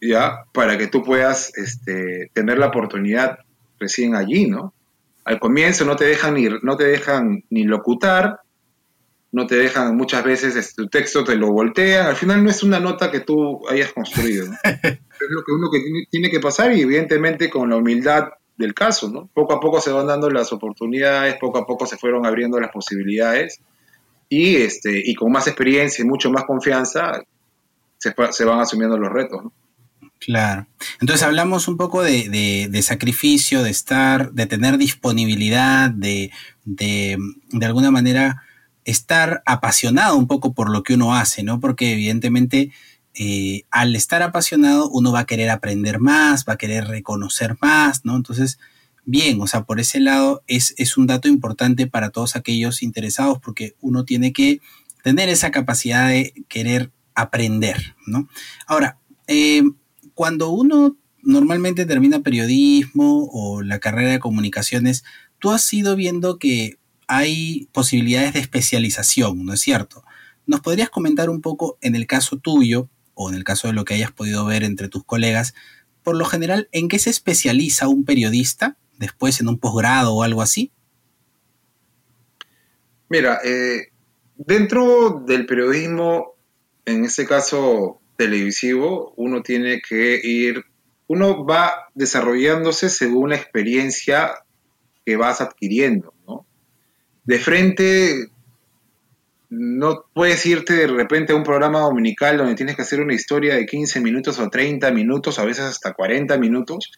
¿ya? 0.00 0.40
Para 0.52 0.76
que 0.76 0.88
tú 0.88 1.04
puedas 1.04 1.56
este, 1.56 2.32
tener 2.34 2.58
la 2.58 2.66
oportunidad 2.66 3.38
recién 3.78 4.16
allí, 4.16 4.46
¿no? 4.48 4.74
Al 5.30 5.38
comienzo 5.38 5.84
no 5.84 5.94
te 5.94 6.06
dejan 6.06 6.34
ni, 6.34 6.48
no 6.62 6.76
te 6.76 6.82
dejan 6.82 7.44
ni 7.50 7.62
locutar, 7.62 8.40
no 9.30 9.46
te 9.46 9.54
dejan 9.54 9.96
muchas 9.96 10.24
veces 10.24 10.56
este, 10.56 10.82
tu 10.82 10.88
texto, 10.88 11.22
te 11.22 11.36
lo 11.36 11.52
voltean, 11.52 12.08
al 12.08 12.16
final 12.16 12.42
no 12.42 12.50
es 12.50 12.64
una 12.64 12.80
nota 12.80 13.12
que 13.12 13.20
tú 13.20 13.60
hayas 13.68 13.92
construido, 13.92 14.48
¿no? 14.48 14.54
es 14.64 15.28
lo 15.30 15.44
que 15.44 15.52
uno 15.52 15.70
que 15.70 15.78
tiene 16.10 16.30
que 16.30 16.40
pasar 16.40 16.72
y 16.72 16.80
evidentemente 16.80 17.48
con 17.48 17.70
la 17.70 17.76
humildad 17.76 18.30
del 18.56 18.74
caso, 18.74 19.08
¿no? 19.08 19.30
Poco 19.32 19.52
a 19.52 19.60
poco 19.60 19.80
se 19.80 19.92
van 19.92 20.08
dando 20.08 20.28
las 20.30 20.52
oportunidades, 20.52 21.36
poco 21.40 21.58
a 21.58 21.64
poco 21.64 21.86
se 21.86 21.96
fueron 21.96 22.26
abriendo 22.26 22.58
las 22.58 22.72
posibilidades 22.72 23.60
y, 24.28 24.56
este, 24.56 25.00
y 25.04 25.14
con 25.14 25.30
más 25.30 25.46
experiencia 25.46 26.04
y 26.04 26.08
mucho 26.08 26.32
más 26.32 26.42
confianza 26.42 27.22
se, 27.98 28.12
se 28.32 28.44
van 28.44 28.58
asumiendo 28.58 28.98
los 28.98 29.12
retos, 29.12 29.44
¿no? 29.44 29.52
Claro. 30.20 30.66
Entonces 31.00 31.26
hablamos 31.26 31.66
un 31.66 31.78
poco 31.78 32.02
de, 32.02 32.68
de, 32.70 32.82
sacrificio, 32.82 33.62
de 33.62 33.70
estar, 33.70 34.32
de 34.32 34.46
tener 34.46 34.76
disponibilidad, 34.76 35.90
de, 35.90 36.30
de, 36.64 37.16
de, 37.50 37.66
alguna 37.66 37.90
manera 37.90 38.42
estar 38.84 39.42
apasionado 39.46 40.16
un 40.16 40.26
poco 40.26 40.52
por 40.52 40.70
lo 40.70 40.82
que 40.82 40.94
uno 40.94 41.14
hace, 41.14 41.42
¿no? 41.42 41.58
Porque 41.58 41.92
evidentemente 41.92 42.70
eh, 43.14 43.64
al 43.70 43.96
estar 43.96 44.22
apasionado 44.22 44.90
uno 44.90 45.10
va 45.10 45.20
a 45.20 45.26
querer 45.26 45.48
aprender 45.48 46.00
más, 46.00 46.44
va 46.46 46.52
a 46.52 46.58
querer 46.58 46.86
reconocer 46.86 47.56
más, 47.62 48.04
¿no? 48.04 48.14
Entonces, 48.14 48.58
bien, 49.06 49.40
o 49.40 49.46
sea, 49.46 49.64
por 49.64 49.80
ese 49.80 50.00
lado 50.00 50.42
es, 50.46 50.74
es 50.76 50.98
un 50.98 51.06
dato 51.06 51.28
importante 51.28 51.86
para 51.86 52.10
todos 52.10 52.36
aquellos 52.36 52.82
interesados 52.82 53.38
porque 53.40 53.74
uno 53.80 54.04
tiene 54.04 54.34
que 54.34 54.60
tener 55.02 55.30
esa 55.30 55.50
capacidad 55.50 56.08
de 56.08 56.34
querer 56.48 56.90
aprender, 57.14 57.96
¿no? 58.06 58.28
Ahora, 58.66 58.98
eh, 59.26 59.62
cuando 60.20 60.50
uno 60.50 60.98
normalmente 61.22 61.86
termina 61.86 62.20
periodismo 62.20 63.30
o 63.32 63.62
la 63.62 63.78
carrera 63.78 64.10
de 64.10 64.18
comunicaciones, 64.18 65.02
tú 65.38 65.50
has 65.50 65.72
ido 65.72 65.96
viendo 65.96 66.38
que 66.38 66.76
hay 67.06 67.70
posibilidades 67.72 68.34
de 68.34 68.40
especialización, 68.40 69.46
¿no 69.46 69.54
es 69.54 69.60
cierto? 69.62 70.04
¿Nos 70.44 70.60
podrías 70.60 70.90
comentar 70.90 71.30
un 71.30 71.40
poco 71.40 71.78
en 71.80 71.94
el 71.96 72.06
caso 72.06 72.36
tuyo 72.36 72.90
o 73.14 73.30
en 73.30 73.34
el 73.34 73.44
caso 73.44 73.68
de 73.68 73.72
lo 73.72 73.86
que 73.86 73.94
hayas 73.94 74.12
podido 74.12 74.44
ver 74.44 74.62
entre 74.62 74.90
tus 74.90 75.04
colegas, 75.04 75.54
por 76.02 76.16
lo 76.16 76.26
general, 76.26 76.68
¿en 76.70 76.88
qué 76.88 76.98
se 76.98 77.08
especializa 77.08 77.88
un 77.88 78.04
periodista 78.04 78.76
después 78.98 79.40
en 79.40 79.48
un 79.48 79.56
posgrado 79.56 80.12
o 80.12 80.22
algo 80.22 80.42
así? 80.42 80.70
Mira, 83.08 83.38
eh, 83.42 83.88
dentro 84.36 85.24
del 85.26 85.46
periodismo, 85.46 86.34
en 86.84 87.06
este 87.06 87.24
caso 87.24 87.99
televisivo, 88.20 89.14
uno 89.16 89.42
tiene 89.42 89.80
que 89.80 90.20
ir, 90.22 90.66
uno 91.06 91.46
va 91.46 91.88
desarrollándose 91.94 92.90
según 92.90 93.30
la 93.30 93.36
experiencia 93.36 94.34
que 95.06 95.16
vas 95.16 95.40
adquiriendo, 95.40 96.12
¿no? 96.28 96.44
De 97.24 97.38
frente, 97.38 98.28
no 99.48 100.04
puedes 100.12 100.44
irte 100.44 100.74
de 100.74 100.86
repente 100.86 101.32
a 101.32 101.36
un 101.36 101.44
programa 101.44 101.80
dominical 101.80 102.36
donde 102.36 102.56
tienes 102.56 102.76
que 102.76 102.82
hacer 102.82 103.00
una 103.00 103.14
historia 103.14 103.54
de 103.54 103.64
15 103.64 104.00
minutos 104.02 104.38
o 104.38 104.50
30 104.50 104.90
minutos, 104.90 105.38
a 105.38 105.46
veces 105.46 105.64
hasta 105.64 105.94
40 105.94 106.36
minutos, 106.36 106.92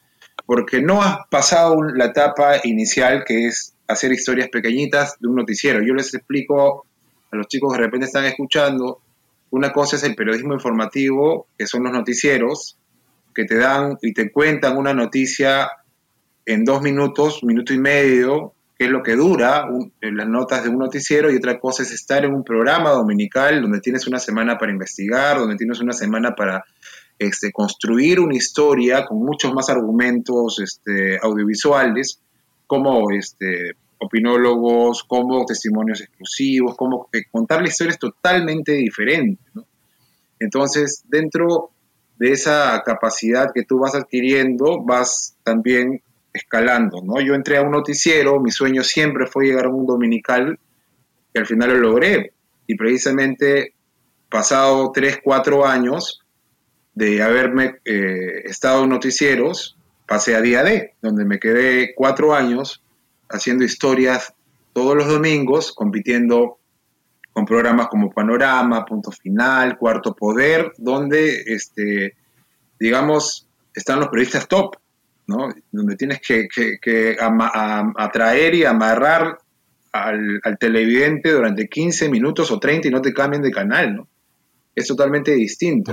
porque 0.44 0.82
no 0.82 1.02
has 1.02 1.18
pasado 1.30 1.80
la 1.82 2.06
etapa 2.06 2.56
inicial 2.64 3.22
que 3.24 3.46
es 3.46 3.76
hacer 3.86 4.10
historias 4.10 4.48
pequeñitas 4.48 5.14
de 5.20 5.28
un 5.28 5.36
noticiero. 5.36 5.84
Yo 5.86 5.94
les 5.94 6.12
explico 6.14 6.84
a 7.30 7.36
los 7.36 7.46
chicos 7.46 7.72
que 7.72 7.78
de 7.78 7.84
repente 7.84 8.06
están 8.06 8.24
escuchando, 8.24 9.00
una 9.52 9.70
cosa 9.70 9.96
es 9.96 10.02
el 10.02 10.14
periodismo 10.14 10.54
informativo, 10.54 11.46
que 11.58 11.66
son 11.66 11.84
los 11.84 11.92
noticieros, 11.92 12.78
que 13.34 13.44
te 13.44 13.58
dan 13.58 13.98
y 14.00 14.14
te 14.14 14.32
cuentan 14.32 14.78
una 14.78 14.94
noticia 14.94 15.70
en 16.46 16.64
dos 16.64 16.80
minutos, 16.80 17.44
minuto 17.44 17.74
y 17.74 17.78
medio, 17.78 18.54
que 18.78 18.86
es 18.86 18.90
lo 18.90 19.02
que 19.02 19.14
dura 19.14 19.66
las 20.00 20.28
notas 20.28 20.64
de 20.64 20.70
un 20.70 20.78
noticiero, 20.78 21.30
y 21.30 21.36
otra 21.36 21.60
cosa 21.60 21.82
es 21.82 21.92
estar 21.92 22.24
en 22.24 22.34
un 22.34 22.44
programa 22.44 22.92
dominical 22.92 23.60
donde 23.60 23.80
tienes 23.80 24.06
una 24.06 24.18
semana 24.18 24.56
para 24.56 24.72
investigar, 24.72 25.38
donde 25.38 25.56
tienes 25.56 25.80
una 25.80 25.92
semana 25.92 26.34
para 26.34 26.64
este, 27.18 27.52
construir 27.52 28.20
una 28.20 28.34
historia 28.34 29.04
con 29.04 29.18
muchos 29.18 29.52
más 29.52 29.68
argumentos 29.68 30.60
este, 30.60 31.18
audiovisuales, 31.22 32.22
como 32.66 33.10
este, 33.10 33.72
opinólogos, 34.02 35.04
como 35.04 35.44
testimonios 35.44 36.00
exclusivos, 36.00 36.76
como 36.76 37.08
contar 37.30 37.62
la 37.62 37.68
historia 37.68 37.92
es 37.92 37.98
totalmente 37.98 38.72
diferente. 38.72 39.42
Entonces, 40.38 41.04
dentro 41.08 41.70
de 42.18 42.32
esa 42.32 42.82
capacidad 42.84 43.52
que 43.54 43.64
tú 43.64 43.78
vas 43.78 43.94
adquiriendo, 43.94 44.82
vas 44.82 45.36
también 45.44 46.02
escalando, 46.32 47.00
¿no? 47.02 47.20
Yo 47.20 47.34
entré 47.34 47.58
a 47.58 47.62
un 47.62 47.70
noticiero, 47.70 48.40
mi 48.40 48.50
sueño 48.50 48.82
siempre 48.82 49.26
fue 49.26 49.46
llegar 49.46 49.66
a 49.66 49.70
un 49.70 49.86
dominical, 49.86 50.58
y 51.34 51.38
al 51.38 51.46
final 51.46 51.70
lo 51.70 51.78
logré. 51.78 52.32
Y 52.66 52.76
precisamente, 52.76 53.74
pasado 54.28 54.90
3, 54.92 55.20
4 55.22 55.66
años 55.66 56.20
de 56.94 57.22
haberme 57.22 57.76
eh, 57.84 58.42
estado 58.44 58.84
en 58.84 58.90
noticieros, 58.90 59.76
pasé 60.06 60.34
a 60.34 60.40
Día 60.40 60.62
D, 60.62 60.94
donde 61.00 61.24
me 61.24 61.38
quedé 61.38 61.94
4 61.94 62.34
años 62.34 62.82
haciendo 63.32 63.64
historias 63.64 64.34
todos 64.72 64.96
los 64.96 65.08
domingos, 65.08 65.72
compitiendo 65.72 66.58
con 67.32 67.44
programas 67.44 67.88
como 67.88 68.10
Panorama, 68.10 68.84
Punto 68.84 69.10
Final, 69.10 69.78
Cuarto 69.78 70.14
Poder, 70.14 70.72
donde, 70.76 71.42
este, 71.46 72.14
digamos, 72.78 73.48
están 73.74 74.00
los 74.00 74.08
periodistas 74.08 74.48
top, 74.48 74.76
¿no? 75.26 75.48
Donde 75.70 75.96
tienes 75.96 76.20
que, 76.20 77.16
atraer 77.96 78.54
y 78.54 78.64
amarrar 78.64 79.38
al, 79.92 80.40
televidente 80.58 81.32
durante 81.32 81.68
15 81.68 82.08
minutos 82.08 82.50
o 82.50 82.58
30 82.58 82.88
y 82.88 82.90
no 82.90 83.00
te 83.00 83.14
cambien 83.14 83.42
de 83.42 83.50
canal, 83.50 83.96
¿no? 83.96 84.08
Es 84.74 84.86
totalmente 84.86 85.32
distinto. 85.32 85.92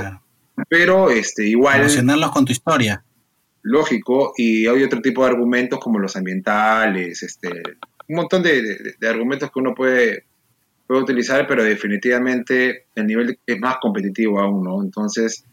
Pero 0.67 1.10
este, 1.10 1.47
igual... 1.47 1.80
Relacionarlos 1.80 2.32
con 2.32 2.45
tu 2.45 2.52
historia. 2.52 3.04
Lógico, 3.62 4.34
y 4.38 4.67
hay 4.67 4.84
otro 4.84 5.02
tipo 5.02 5.24
de 5.24 5.32
argumentos 5.32 5.80
como 5.80 6.00
los 6.00 6.15
ambientales, 6.15 7.22
este, 7.24 7.50
un 8.08 8.15
montón 8.15 8.41
de, 8.41 8.95
argumentos 9.08 9.52
que 9.52 9.60
uno 9.60 9.76
puede, 9.76 10.24
puede 10.88 11.02
utilizar, 11.02 11.45
pero 11.48 11.63
definitivamente 11.63 12.86
el 12.95 13.06
nivel 13.06 13.38
es 13.45 13.60
más 13.60 13.78
competitivo 13.82 14.39
aún, 14.39 14.63
¿no? 14.63 14.82
Entonces, 14.82 15.43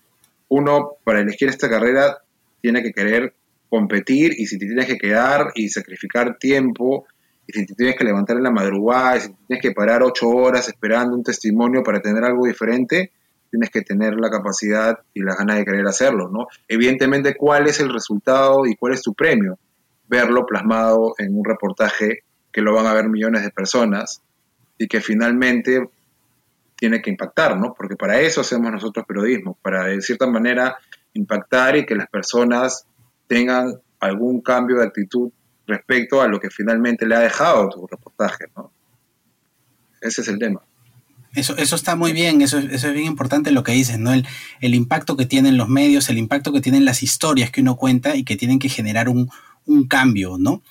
uno 0.49 0.93
para 1.05 1.21
elegir 1.21 1.49
esta 1.49 1.69
carrera 1.69 2.19
tiene 2.63 2.83
que 2.83 2.93
querer 2.93 3.35
competir 3.69 4.33
y 4.39 4.47
si 4.47 4.59
te 4.59 4.67
tienes 4.67 4.87
que 4.87 4.97
quedar 4.97 5.53
y 5.55 5.69
sacrificar 5.69 6.39
tiempo, 6.39 7.07
y 7.47 7.53
si 7.53 7.67
te 7.67 7.75
tienes 7.75 7.97
que 7.97 8.05
levantar 8.05 8.37
en 8.37 8.43
la 8.45 8.51
madrugada, 8.51 9.17
y 9.17 9.21
si 9.21 9.29
tienes 9.47 9.63
que 9.63 9.73
parar 9.73 10.03
ocho 10.03 10.29
horas 10.29 10.69
esperando 10.69 11.17
un 11.17 11.23
testimonio 11.23 11.83
para 11.83 12.01
tener 12.01 12.25
algo 12.25 12.47
diferente, 12.47 13.13
tienes 13.51 13.71
que 13.71 13.83
tener 13.83 14.15
la 14.15 14.31
capacidad 14.31 14.99
y 15.15 15.23
las 15.23 15.37
ganas 15.37 15.57
de 15.57 15.65
querer 15.65 15.87
hacerlo, 15.87 16.29
¿no? 16.29 16.47
Evidentemente, 16.69 17.37
¿cuál 17.37 17.67
es 17.67 17.81
el 17.81 17.93
resultado 17.93 18.67
y 18.67 18.77
cuál 18.77 18.93
es 18.93 19.03
tu 19.03 19.15
premio? 19.15 19.59
Verlo 20.09 20.47
plasmado 20.47 21.15
en 21.19 21.37
un 21.37 21.45
reportaje 21.45 22.21
que 22.53 22.63
lo 22.63 22.75
van 22.75 22.87
a 22.87 22.95
ver 22.95 23.09
millones 23.09 23.43
de 23.43 23.51
personas 23.51 24.23
y 24.79 24.89
que 24.89 25.01
finalmente 25.01 25.89
tiene 26.77 27.01
que 27.01 27.11
impactar, 27.11 27.59
¿no? 27.59 27.75
Porque 27.75 27.97
para 27.97 28.21
eso 28.21 28.43
hacemos 28.43 28.71
nosotros 28.71 29.07
periodismo, 29.07 29.59
para 29.63 29.85
de 29.85 30.01
cierta 30.01 30.27
manera 30.27 30.77
impactar 31.15 31.77
y 31.77 31.87
que 31.87 31.95
las 31.95 32.09
personas 32.09 32.87
tengan 33.27 33.75
algún 34.01 34.43
cambio 34.43 34.77
de 34.77 34.85
actitud 34.85 35.31
respecto 35.67 36.21
a 36.21 36.29
lo 36.29 36.39
que 36.39 36.51
finalmente 36.51 37.07
le 37.07 37.17
ha 37.17 37.21
dejado 37.21 37.69
tu 37.69 37.87
reportaje, 37.87 38.45
¿no? 38.55 38.71
Ese 40.01 40.21
es 40.21 40.29
el 40.29 40.39
tema. 40.39 40.63
Eso, 41.37 41.57
eso 41.57 41.77
está 41.77 41.97
muy 41.97 42.13
bien, 42.13 42.43
eso, 42.43 42.59
eso 42.59 42.89
es 42.89 42.95
bien 42.95 43.07
importante 43.07 43.51
lo 43.51 43.63
que 43.63 43.73
dices, 43.73 43.99
¿no? 43.99 44.13
El, 44.13 44.27
el, 44.61 44.75
impacto 44.75 45.17
que 45.17 45.27
tienen 45.27 45.57
los 45.57 45.69
medios, 45.69 46.09
el 46.09 46.19
impacto 46.19 46.53
que 46.53 46.61
tienen 46.61 46.85
las 46.85 47.03
historias 47.03 47.51
que 47.51 47.61
uno 47.61 47.77
cuenta 47.77 48.17
y 48.17 48.25
que 48.25 48.37
tienen 48.37 48.59
que 48.59 48.71
generar 48.71 49.09
un, 49.09 49.31
un 49.67 49.87
cambio, 49.87 50.39
¿no? 50.39 50.63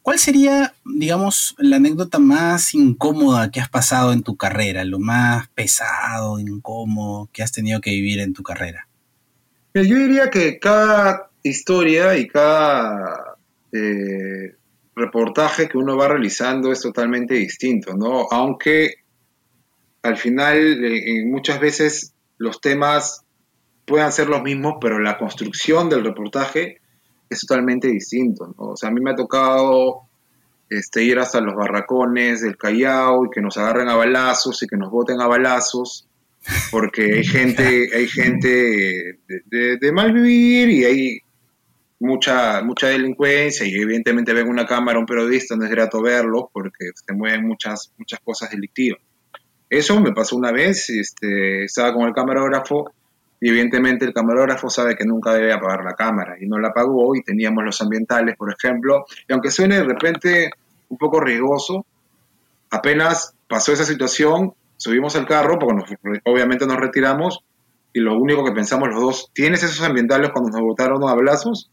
¿Cuál 0.00 0.18
sería, 0.18 0.72
digamos, 0.86 1.54
la 1.58 1.76
anécdota 1.76 2.18
más 2.18 2.72
incómoda 2.72 3.50
que 3.50 3.60
has 3.60 3.68
pasado 3.68 4.14
en 4.14 4.22
tu 4.22 4.36
carrera, 4.38 4.82
lo 4.84 4.98
más 4.98 5.48
pesado, 5.48 6.40
incómodo 6.40 7.28
que 7.30 7.42
has 7.42 7.52
tenido 7.52 7.82
que 7.82 7.90
vivir 7.90 8.20
en 8.20 8.32
tu 8.32 8.42
carrera? 8.42 8.88
Yo 9.74 9.82
diría 9.82 10.30
que 10.30 10.58
cada 10.58 11.28
historia 11.42 12.16
y 12.16 12.26
cada 12.26 13.36
eh, 13.70 14.56
reportaje 14.96 15.68
que 15.68 15.76
uno 15.76 15.94
va 15.96 16.08
realizando 16.08 16.72
es 16.72 16.80
totalmente 16.80 17.34
distinto, 17.34 17.94
¿no? 17.94 18.26
Aunque 18.30 18.94
al 20.08 20.16
final 20.16 20.84
eh, 20.84 21.24
muchas 21.26 21.60
veces 21.60 22.14
los 22.38 22.60
temas 22.60 23.24
puedan 23.84 24.12
ser 24.12 24.28
los 24.28 24.42
mismos, 24.42 24.74
pero 24.80 24.98
la 24.98 25.18
construcción 25.18 25.88
del 25.88 26.04
reportaje 26.04 26.78
es 27.30 27.40
totalmente 27.40 27.88
distinto. 27.88 28.54
O 28.56 28.76
sea, 28.76 28.90
a 28.90 28.92
mí 28.92 29.00
me 29.00 29.10
ha 29.10 29.14
tocado 29.14 30.02
este, 30.68 31.02
ir 31.02 31.18
hasta 31.18 31.40
los 31.40 31.54
barracones 31.54 32.42
del 32.42 32.56
Callao 32.56 33.24
y 33.24 33.30
que 33.30 33.40
nos 33.40 33.56
agarren 33.56 33.88
a 33.88 33.96
balazos 33.96 34.62
y 34.62 34.66
que 34.66 34.76
nos 34.76 34.90
voten 34.90 35.20
a 35.20 35.26
balazos, 35.26 36.06
porque 36.70 37.14
hay 37.14 37.24
gente, 37.24 37.88
hay 37.94 38.06
gente 38.06 39.18
de, 39.46 39.92
mal 39.92 40.12
vivir 40.12 40.68
y 40.70 40.84
hay 40.84 41.18
mucha, 42.00 42.62
mucha 42.62 42.88
delincuencia 42.88 43.66
y 43.66 43.74
evidentemente 43.74 44.32
ven 44.32 44.48
una 44.48 44.66
cámara 44.66 44.98
un 44.98 45.06
periodista, 45.06 45.56
no 45.56 45.64
es 45.64 45.70
grato 45.70 46.00
verlo 46.02 46.50
porque 46.52 46.90
se 46.94 47.14
mueven 47.14 47.46
muchas, 47.46 47.92
muchas 47.96 48.20
cosas 48.20 48.50
delictivas. 48.50 49.00
Eso 49.70 50.00
me 50.00 50.12
pasó 50.12 50.36
una 50.36 50.52
vez, 50.52 50.88
este, 50.90 51.64
estaba 51.64 51.92
con 51.92 52.06
el 52.06 52.14
camarógrafo 52.14 52.92
y 53.40 53.50
evidentemente 53.50 54.04
el 54.04 54.12
camarógrafo 54.12 54.70
sabe 54.70 54.96
que 54.96 55.04
nunca 55.04 55.32
debe 55.32 55.52
apagar 55.52 55.84
la 55.84 55.94
cámara 55.94 56.36
y 56.40 56.46
no 56.46 56.58
la 56.58 56.68
apagó 56.68 57.14
y 57.14 57.22
teníamos 57.22 57.64
los 57.64 57.80
ambientales, 57.80 58.36
por 58.36 58.52
ejemplo, 58.52 59.04
y 59.28 59.32
aunque 59.32 59.50
suene 59.50 59.76
de 59.76 59.84
repente 59.84 60.50
un 60.88 60.98
poco 60.98 61.20
riesgoso, 61.20 61.84
apenas 62.70 63.34
pasó 63.46 63.72
esa 63.72 63.84
situación, 63.84 64.54
subimos 64.76 65.14
al 65.16 65.26
carro, 65.26 65.58
porque 65.58 65.96
obviamente 66.24 66.66
nos 66.66 66.78
retiramos 66.78 67.44
y 67.92 68.00
lo 68.00 68.18
único 68.18 68.44
que 68.44 68.52
pensamos 68.52 68.88
los 68.88 69.00
dos, 69.00 69.30
¿tienes 69.32 69.62
esos 69.62 69.82
ambientales 69.82 70.30
cuando 70.30 70.50
nos 70.50 70.60
botaron 70.60 71.02
a 71.04 71.10
abrazos? 71.10 71.70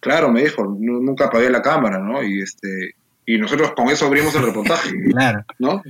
Claro, 0.00 0.30
me 0.30 0.42
dijo, 0.42 0.64
nunca 0.64 1.26
apagué 1.26 1.50
la 1.50 1.62
cámara, 1.62 1.98
¿no? 1.98 2.22
Y 2.22 2.42
este 2.42 2.94
y 3.26 3.36
nosotros 3.36 3.72
con 3.76 3.88
eso 3.88 4.06
abrimos 4.06 4.34
el 4.36 4.44
reportaje, 4.44 4.90
claro. 5.10 5.44
¿no? 5.58 5.82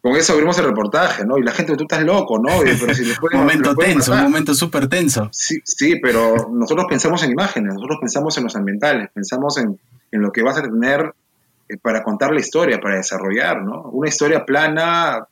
Con 0.00 0.16
eso 0.16 0.32
abrimos 0.32 0.56
el 0.58 0.66
reportaje, 0.66 1.24
¿no? 1.24 1.38
Y 1.38 1.42
la 1.42 1.52
gente, 1.52 1.76
tú 1.76 1.84
estás 1.84 2.02
loco, 2.02 2.38
¿no? 2.38 2.58
un 3.32 3.38
momento 3.38 3.74
tenso, 3.74 4.12
un 4.12 4.22
momento 4.22 4.54
súper 4.54 4.88
tenso. 4.88 5.28
Sí, 5.32 5.60
sí, 5.64 5.96
pero 6.00 6.48
nosotros 6.52 6.86
pensamos 6.88 7.22
en 7.24 7.32
imágenes, 7.32 7.74
nosotros 7.74 7.98
pensamos 8.00 8.36
en 8.38 8.44
los 8.44 8.54
ambientales, 8.54 9.10
pensamos 9.12 9.58
en, 9.58 9.78
lo 10.12 10.30
que 10.32 10.42
vas 10.42 10.58
a 10.58 10.62
tener 10.62 11.12
eh, 11.68 11.76
para 11.82 12.02
contar 12.02 12.32
la 12.32 12.40
historia, 12.40 12.78
para 12.80 12.96
desarrollar, 12.96 13.62
¿no? 13.62 13.82
Una 13.90 14.08
historia 14.08 14.44
plana, 14.46 15.26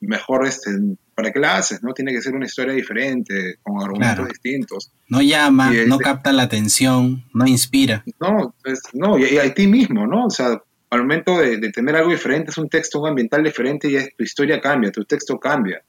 mejor 0.00 0.46
este, 0.46 0.70
para 1.14 1.32
clases, 1.32 1.82
¿no? 1.82 1.92
Tiene 1.92 2.12
que 2.12 2.22
ser 2.22 2.34
una 2.34 2.46
historia 2.46 2.74
diferente, 2.74 3.56
con 3.62 3.82
argumentos 3.82 4.28
distintos. 4.28 4.92
No 5.08 5.20
llama, 5.22 5.70
no 5.70 5.96
este 5.96 6.04
capta 6.04 6.32
la 6.32 6.44
atención, 6.44 7.24
no 7.34 7.46
inspira. 7.46 8.04
No, 8.20 8.54
no, 8.94 9.18
y, 9.18 9.24
y 9.24 9.38
a 9.38 9.52
ti 9.52 9.66
mismo, 9.66 10.06
¿no? 10.06 10.26
O 10.26 10.30
sea, 10.30 10.62
al 10.92 11.00
momento 11.00 11.38
de, 11.38 11.58
tener 11.72 11.96
algo 11.96 12.10
diferente, 12.10 12.50
es 12.50 12.58
un 12.58 12.68
texto, 12.68 13.00
un 13.00 13.08
ambiental 13.08 13.42
diferente 13.42 13.88
y 13.88 13.96
tu 14.14 14.24
historia 14.24 14.60
cambia, 14.60 14.92
tu 14.92 15.06
texto 15.06 15.40
cambia, 15.40 15.82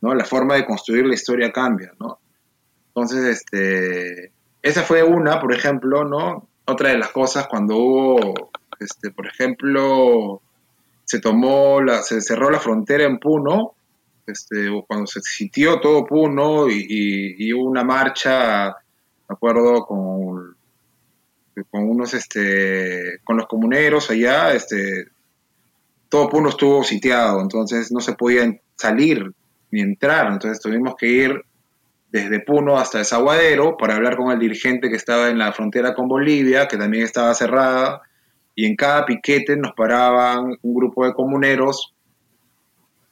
¿no? 0.00 0.14
La 0.14 0.24
forma 0.24 0.54
de 0.54 0.64
construir 0.64 1.04
la 1.06 1.14
historia 1.14 1.50
cambia, 1.50 1.92
¿no? 1.98 2.20
Entonces, 2.86 3.24
este, 3.24 4.30
esa 4.62 4.82
fue 4.84 5.02
una, 5.02 5.40
por 5.40 5.52
ejemplo, 5.52 6.04
¿no? 6.04 6.46
Otra 6.66 6.90
de 6.90 6.98
las 6.98 7.10
cosas 7.10 7.48
cuando 7.48 7.76
hubo, 7.78 8.52
este, 8.78 9.10
por 9.10 9.26
ejemplo, 9.26 10.40
se 11.02 11.18
tomó, 11.18 11.82
la, 11.82 12.02
se 12.02 12.20
cerró 12.20 12.48
la 12.48 12.60
frontera 12.60 13.02
en 13.02 13.18
Puno, 13.18 13.74
este, 14.24 14.70
cuando 14.86 15.08
se 15.08 15.20
sitió 15.20 15.80
todo 15.80 16.06
Puno 16.06 16.68
y, 16.70 17.52
hubo 17.52 17.68
una 17.68 17.82
marcha, 17.82 18.68
me 18.68 19.32
acuerdo, 19.34 19.84
con 19.84 20.53
con 21.70 21.88
unos, 21.88 22.14
este, 22.14 23.20
con 23.24 23.36
los 23.36 23.46
comuneros 23.46 24.10
allá, 24.10 24.52
este, 24.52 25.06
todo 26.08 26.28
Puno 26.28 26.48
estuvo 26.48 26.84
sitiado, 26.84 27.40
entonces 27.40 27.90
no 27.92 28.00
se 28.00 28.14
podía 28.14 28.52
salir 28.76 29.32
ni 29.70 29.80
entrar, 29.80 30.30
entonces 30.32 30.60
tuvimos 30.60 30.94
que 30.96 31.08
ir 31.08 31.42
desde 32.10 32.38
Puno 32.38 32.78
hasta 32.78 32.98
Desaguadero 32.98 33.76
para 33.76 33.96
hablar 33.96 34.16
con 34.16 34.30
el 34.30 34.38
dirigente 34.38 34.88
que 34.88 34.96
estaba 34.96 35.28
en 35.30 35.38
la 35.38 35.52
frontera 35.52 35.94
con 35.94 36.06
Bolivia, 36.06 36.68
que 36.68 36.76
también 36.76 37.02
estaba 37.02 37.34
cerrada, 37.34 38.02
y 38.54 38.66
en 38.66 38.76
cada 38.76 39.04
piquete 39.04 39.56
nos 39.56 39.72
paraban 39.72 40.56
un 40.62 40.74
grupo 40.74 41.04
de 41.04 41.12
comuneros, 41.12 41.92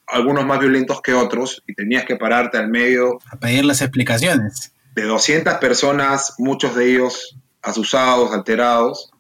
algunos 0.06 0.46
más 0.46 0.60
violentos 0.60 1.00
que 1.02 1.14
otros, 1.14 1.64
y 1.66 1.74
tenías 1.74 2.04
que 2.04 2.14
pararte 2.14 2.58
al 2.58 2.68
medio. 2.68 3.18
A 3.28 3.36
pedir 3.36 3.64
las 3.64 3.82
explicaciones. 3.82 4.72
De 4.94 5.02
200 5.02 5.54
personas, 5.54 6.36
muchos 6.38 6.76
de 6.76 6.92
ellos 6.92 7.36
asusados, 7.62 8.32
alterados, 8.32 9.10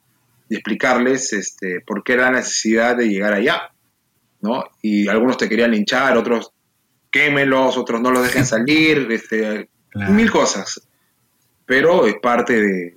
y 0.48 0.56
explicarles 0.56 1.32
este, 1.32 1.80
por 1.80 2.04
qué 2.04 2.16
la 2.16 2.30
necesidad 2.30 2.96
de 2.96 3.08
llegar 3.08 3.32
allá, 3.32 3.72
¿no? 4.40 4.64
Y 4.82 5.08
algunos 5.08 5.38
te 5.38 5.48
querían 5.48 5.70
linchar, 5.70 6.16
otros 6.16 6.52
quémelos, 7.10 7.76
otros 7.76 8.00
no 8.00 8.10
los 8.10 8.22
dejen 8.22 8.44
salir, 8.46 9.08
este, 9.10 9.68
mil 9.94 10.30
cosas. 10.30 10.86
Pero 11.64 12.06
es 12.06 12.16
parte 12.20 12.60
de, 12.60 12.96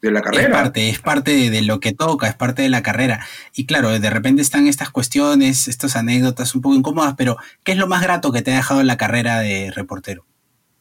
de 0.00 0.10
la 0.10 0.22
carrera. 0.22 0.48
Es 0.48 0.50
parte, 0.50 0.88
es 0.88 0.98
parte 1.00 1.50
de, 1.50 1.62
lo 1.62 1.80
que 1.80 1.92
toca, 1.92 2.28
es 2.28 2.34
parte 2.34 2.62
de 2.62 2.68
la 2.68 2.82
carrera. 2.82 3.26
Y 3.54 3.66
claro, 3.66 3.98
de 3.98 4.10
repente 4.10 4.42
están 4.42 4.66
estas 4.66 4.90
cuestiones, 4.90 5.68
estas 5.68 5.96
anécdotas 5.96 6.54
un 6.54 6.62
poco 6.62 6.76
incómodas, 6.76 7.14
pero 7.16 7.36
¿qué 7.64 7.72
es 7.72 7.78
lo 7.78 7.88
más 7.88 8.02
grato 8.02 8.32
que 8.32 8.42
te 8.42 8.52
ha 8.52 8.56
dejado 8.56 8.82
la 8.82 8.96
carrera 8.96 9.40
de 9.40 9.72
reportero, 9.72 10.24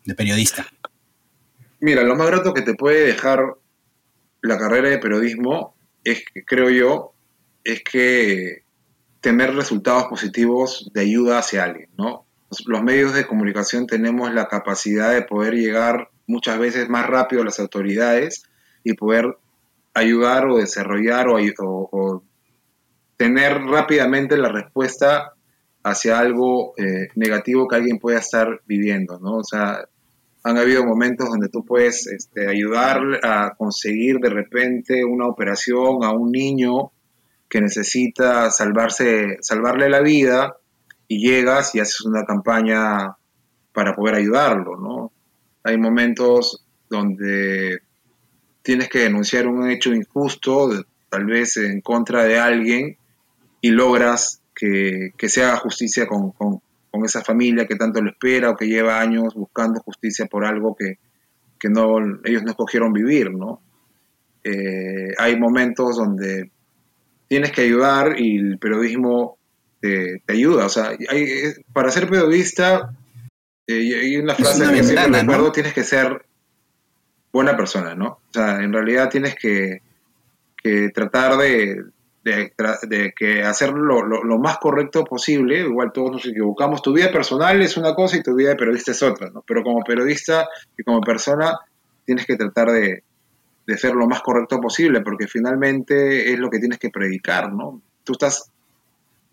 de 0.05 0.15
periodista? 0.15 0.67
Mira, 1.79 2.03
lo 2.03 2.15
más 2.15 2.27
grato 2.27 2.53
que 2.53 2.63
te 2.63 2.73
puede 2.73 3.05
dejar 3.05 3.55
la 4.41 4.57
carrera 4.57 4.89
de 4.89 4.97
periodismo 4.97 5.75
es, 6.03 6.23
creo 6.45 6.69
yo, 6.69 7.13
es 7.63 7.83
que 7.83 8.63
tener 9.21 9.53
resultados 9.53 10.05
positivos 10.05 10.89
de 10.93 11.01
ayuda 11.01 11.39
hacia 11.39 11.65
alguien, 11.65 11.89
¿no? 11.97 12.25
Los 12.65 12.81
medios 12.81 13.13
de 13.13 13.27
comunicación 13.27 13.87
tenemos 13.87 14.33
la 14.33 14.47
capacidad 14.47 15.11
de 15.11 15.23
poder 15.23 15.53
llegar 15.55 16.09
muchas 16.27 16.57
veces 16.59 16.87
más 16.87 17.05
rápido 17.05 17.41
a 17.41 17.45
las 17.45 17.59
autoridades 17.59 18.43
y 18.83 18.93
poder 18.93 19.37
ayudar 19.93 20.47
o 20.47 20.57
desarrollar 20.57 21.27
o, 21.29 22.23
tener 23.17 23.63
rápidamente 23.63 24.37
la 24.37 24.49
respuesta 24.49 25.33
hacia 25.83 26.19
algo 26.19 26.73
eh, 26.77 27.07
negativo 27.15 27.67
que 27.67 27.75
alguien 27.75 27.97
pueda 27.97 28.19
estar 28.19 28.61
viviendo, 28.67 29.19
¿no? 29.19 29.37
O 29.37 29.43
sea, 29.43 29.89
han 30.47 30.57
habido 30.57 30.85
momentos 30.85 31.27
donde 31.27 31.49
tú 31.49 31.65
puedes 31.65 32.07
este, 32.07 32.47
ayudar 32.47 33.01
a 33.21 33.53
conseguir 33.57 34.19
de 34.19 34.29
repente 34.29 35.03
una 35.03 35.27
operación 35.27 36.05
a 36.05 36.11
un 36.11 36.31
niño 36.31 36.93
que 37.49 37.59
necesita 37.59 38.49
salvarse, 38.49 39.39
salvarle 39.41 39.89
la 39.89 39.99
vida 39.99 40.55
y 41.09 41.19
llegas 41.19 41.75
y 41.75 41.81
haces 41.81 41.99
una 42.05 42.23
campaña 42.23 43.17
para 43.73 43.93
poder 43.93 44.15
ayudarlo, 44.15 44.77
¿no? 44.77 45.11
Hay 45.63 45.77
momentos 45.77 46.65
donde 46.89 47.79
tienes 48.61 48.87
que 48.87 48.99
denunciar 48.99 49.47
un 49.47 49.69
hecho 49.69 49.93
injusto, 49.93 50.69
tal 51.09 51.25
vez 51.25 51.57
en 51.57 51.81
contra 51.81 52.23
de 52.23 52.39
alguien, 52.39 52.97
y 53.59 53.71
logras 53.71 54.41
que, 54.55 55.11
se 55.27 55.43
haga 55.43 55.57
justicia 55.57 56.07
con, 56.07 56.61
esa 57.05 57.23
familia 57.23 57.65
que 57.65 57.75
tanto 57.75 58.01
lo 58.01 58.11
espera 58.11 58.49
o 58.49 58.55
que 58.55 58.67
lleva 58.67 58.99
años 58.99 59.33
buscando 59.35 59.79
justicia 59.81 60.25
por 60.25 60.45
algo 60.45 60.75
que, 60.75 60.97
no, 61.69 61.97
ellos 62.23 62.43
no 62.43 62.51
escogieron 62.51 62.93
vivir, 62.93 63.31
¿no? 63.31 63.61
Eh, 64.43 65.13
hay 65.17 65.37
momentos 65.37 65.97
donde 65.97 66.51
tienes 67.27 67.51
que 67.51 67.61
ayudar 67.61 68.19
y 68.19 68.37
el 68.37 68.59
periodismo 68.59 69.37
te, 69.81 70.21
ayuda. 70.27 70.65
O 70.65 70.69
sea, 70.69 70.91
para 71.73 71.91
ser 71.91 72.09
periodista, 72.09 72.93
eh, 73.67 73.99
hay 73.99 74.17
una 74.17 74.35
frase 74.35 74.73
que 74.73 74.83
siempre 74.83 75.19
recuerdo, 75.21 75.51
tienes 75.51 75.73
que 75.73 75.83
ser 75.83 76.25
buena 77.31 77.55
persona, 77.55 77.95
¿no? 77.95 78.07
O 78.07 78.33
sea, 78.33 78.61
en 78.63 78.73
realidad 78.73 79.09
tienes 79.09 79.35
que, 79.35 79.81
tratar 80.93 81.37
de, 81.37 81.81
de, 82.27 83.13
que 83.15 83.43
hacer 83.43 83.73
lo, 83.73 84.39
más 84.39 84.57
correcto 84.57 85.03
posible. 85.03 85.61
Igual 85.61 85.91
todos 85.93 86.11
nos 86.11 86.25
equivocamos. 86.25 86.81
Tu 86.81 86.93
vida 86.93 87.11
personal 87.11 87.61
es 87.61 87.77
una 87.77 87.93
cosa 87.95 88.17
y 88.17 88.23
tu 88.23 88.35
vida 88.35 88.49
de 88.49 88.55
periodista 88.55 88.91
es 88.91 89.03
otra, 89.03 89.29
¿no? 89.29 89.43
Pero 89.45 89.63
como 89.63 89.83
periodista 89.83 90.47
y 90.77 90.83
como 90.83 91.01
persona 91.01 91.59
tienes 92.05 92.25
que 92.25 92.35
tratar 92.35 92.71
de, 92.71 93.03
de 93.65 93.77
ser 93.77 93.93
lo 93.95 94.07
más 94.07 94.21
correcto 94.21 94.59
posible, 94.59 95.01
porque 95.01 95.27
finalmente 95.27 96.31
es 96.31 96.39
lo 96.39 96.49
que 96.49 96.59
tienes 96.59 96.79
que 96.79 96.89
predicar, 96.89 97.53
¿no? 97.53 97.81
Tú 98.03 98.13
estás 98.13 98.51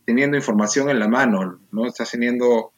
teniendo 0.04 0.36
información 0.36 0.90
en 0.90 0.98
la 0.98 1.08
mano, 1.08 1.60
¿no? 1.72 1.86
Estás 1.86 2.10
teniendo, 2.10 2.72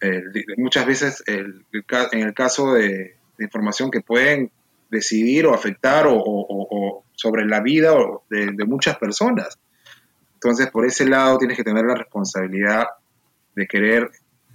eh, 0.00 0.22
muchas 0.56 0.86
veces, 0.86 1.22
el, 1.26 1.64
en 2.12 2.20
el 2.20 2.34
caso 2.34 2.72
de, 2.72 3.16
de 3.38 3.44
información 3.44 3.90
que 3.90 4.00
pueden 4.00 4.50
decidir 4.90 5.46
o 5.46 5.54
afectar 5.54 6.06
o, 6.08 7.02
sobre 7.16 7.46
la 7.46 7.60
vida 7.60 7.92
de, 8.30 8.64
muchas 8.66 8.96
personas. 8.98 9.58
Entonces, 10.34 10.70
por 10.70 10.86
ese 10.86 11.06
lado 11.06 11.38
tienes 11.38 11.56
que 11.56 11.64
tener 11.64 11.84
la 11.84 11.94
responsabilidad 11.94 12.86
de 13.56 13.66
querer 13.66 14.10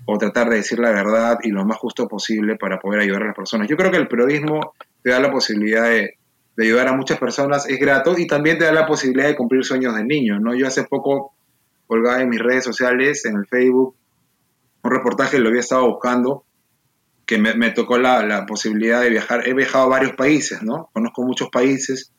o 0.06 0.17
tratar 0.17 0.50
de 0.50 0.58
decir 0.58 0.80
la 0.80 0.91
verdad 0.91 1.39
y 1.43 1.50
lo 1.50 1.65
más 1.65 1.78
justo 1.78 2.08
posible 2.08 2.56
para 2.56 2.80
poder 2.80 3.02
ayudar 3.02 3.24
a 3.24 3.28
las 3.28 3.36
personas. 3.36 3.67
Yo 3.67 3.76
creo 3.76 3.91
que 3.91 3.97
el 3.97 4.08
periodismo 4.08 4.74
te 5.04 5.10
da 5.10 5.19
la 5.19 5.32
posibilidad 5.32 5.89
de, 5.89 6.17
ayudar 6.58 6.89
a 6.89 6.93
muchas 6.93 7.17
personas, 7.17 7.67
es 7.67 7.80
grato 7.80 8.15
y 8.17 8.28
también 8.28 8.60
te 8.60 8.65
da 8.65 8.71
la 8.71 8.86
posibilidad 8.86 9.28
de 9.28 9.36
cumplir 9.36 9.63
sueños 9.63 9.95
de 9.95 10.04
niños, 10.04 10.39
¿no? 10.39 10.54
Yo 10.54 10.67
hace 10.67 10.84
poco 10.84 11.34
colgaba 11.88 12.21
en 12.21 12.30
mis 12.30 12.39
redes 12.39 12.63
sociales, 12.63 13.26
en 13.26 13.38
el 13.38 13.47
Facebook, 13.47 13.95
un 14.84 14.91
reportaje, 14.91 15.39
lo 15.39 15.50
había 15.50 15.62
estado 15.62 15.88
buscando, 15.88 16.45
que 17.26 17.38
me, 17.38 17.71
tocó 17.71 17.97
la, 17.97 18.45
posibilidad 18.45 19.02
de 19.02 19.10
viajar. 19.10 19.47
He 19.47 19.54
viajado 19.54 19.86
a 19.86 19.88
varios 19.88 20.15
países, 20.15 20.62
¿no? 20.62 20.89
Conozco 20.93 21.24
muchos 21.24 21.50
países 21.50 22.12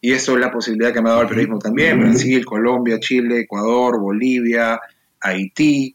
y 0.00 0.12
eso 0.12 0.34
es 0.34 0.40
la 0.40 0.50
posibilidad 0.50 0.92
que 0.92 1.02
me 1.02 1.08
ha 1.08 1.12
dado 1.12 1.22
el 1.22 1.28
periodismo 1.28 1.58
también. 1.58 2.00
Brasil, 2.00 2.44
Colombia, 2.44 2.98
Chile, 3.00 3.40
Ecuador, 3.40 4.00
Bolivia, 4.00 4.80
Haití, 5.20 5.94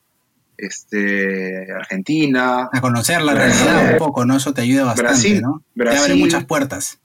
este, 0.58 1.72
Argentina. 1.72 2.70
A 2.72 2.82
conocer 2.82 3.22
la 3.22 3.34
realidad 3.34 3.94
un 3.94 3.98
poco, 3.98 4.26
¿no? 4.26 4.38
Eso 4.38 4.54
te 4.54 4.62
ayuda 4.62 4.84
bastante, 4.84 5.12
Brasil, 5.12 5.41
¿no? 5.41 5.63
te 5.76 5.98
abre 5.98 6.15
muchas 6.15 6.46
puertas. 6.46 7.00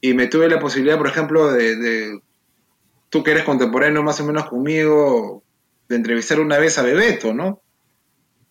Y 0.00 0.14
me 0.14 0.26
tuve 0.26 0.48
la 0.48 0.58
posibilidad, 0.58 0.98
por 0.98 1.06
ejemplo, 1.06 1.52
de, 1.52 1.76
de, 1.76 2.20
tú 3.08 3.22
que 3.22 3.30
eres 3.30 3.44
contemporáneo 3.44 4.02
más 4.02 4.20
o 4.20 4.26
menos 4.26 4.46
conmigo, 4.46 5.42
de 5.88 5.96
entrevistar 5.96 6.40
una 6.40 6.58
vez 6.58 6.78
a 6.78 6.82
Bebeto, 6.82 7.32
¿no? 7.32 7.60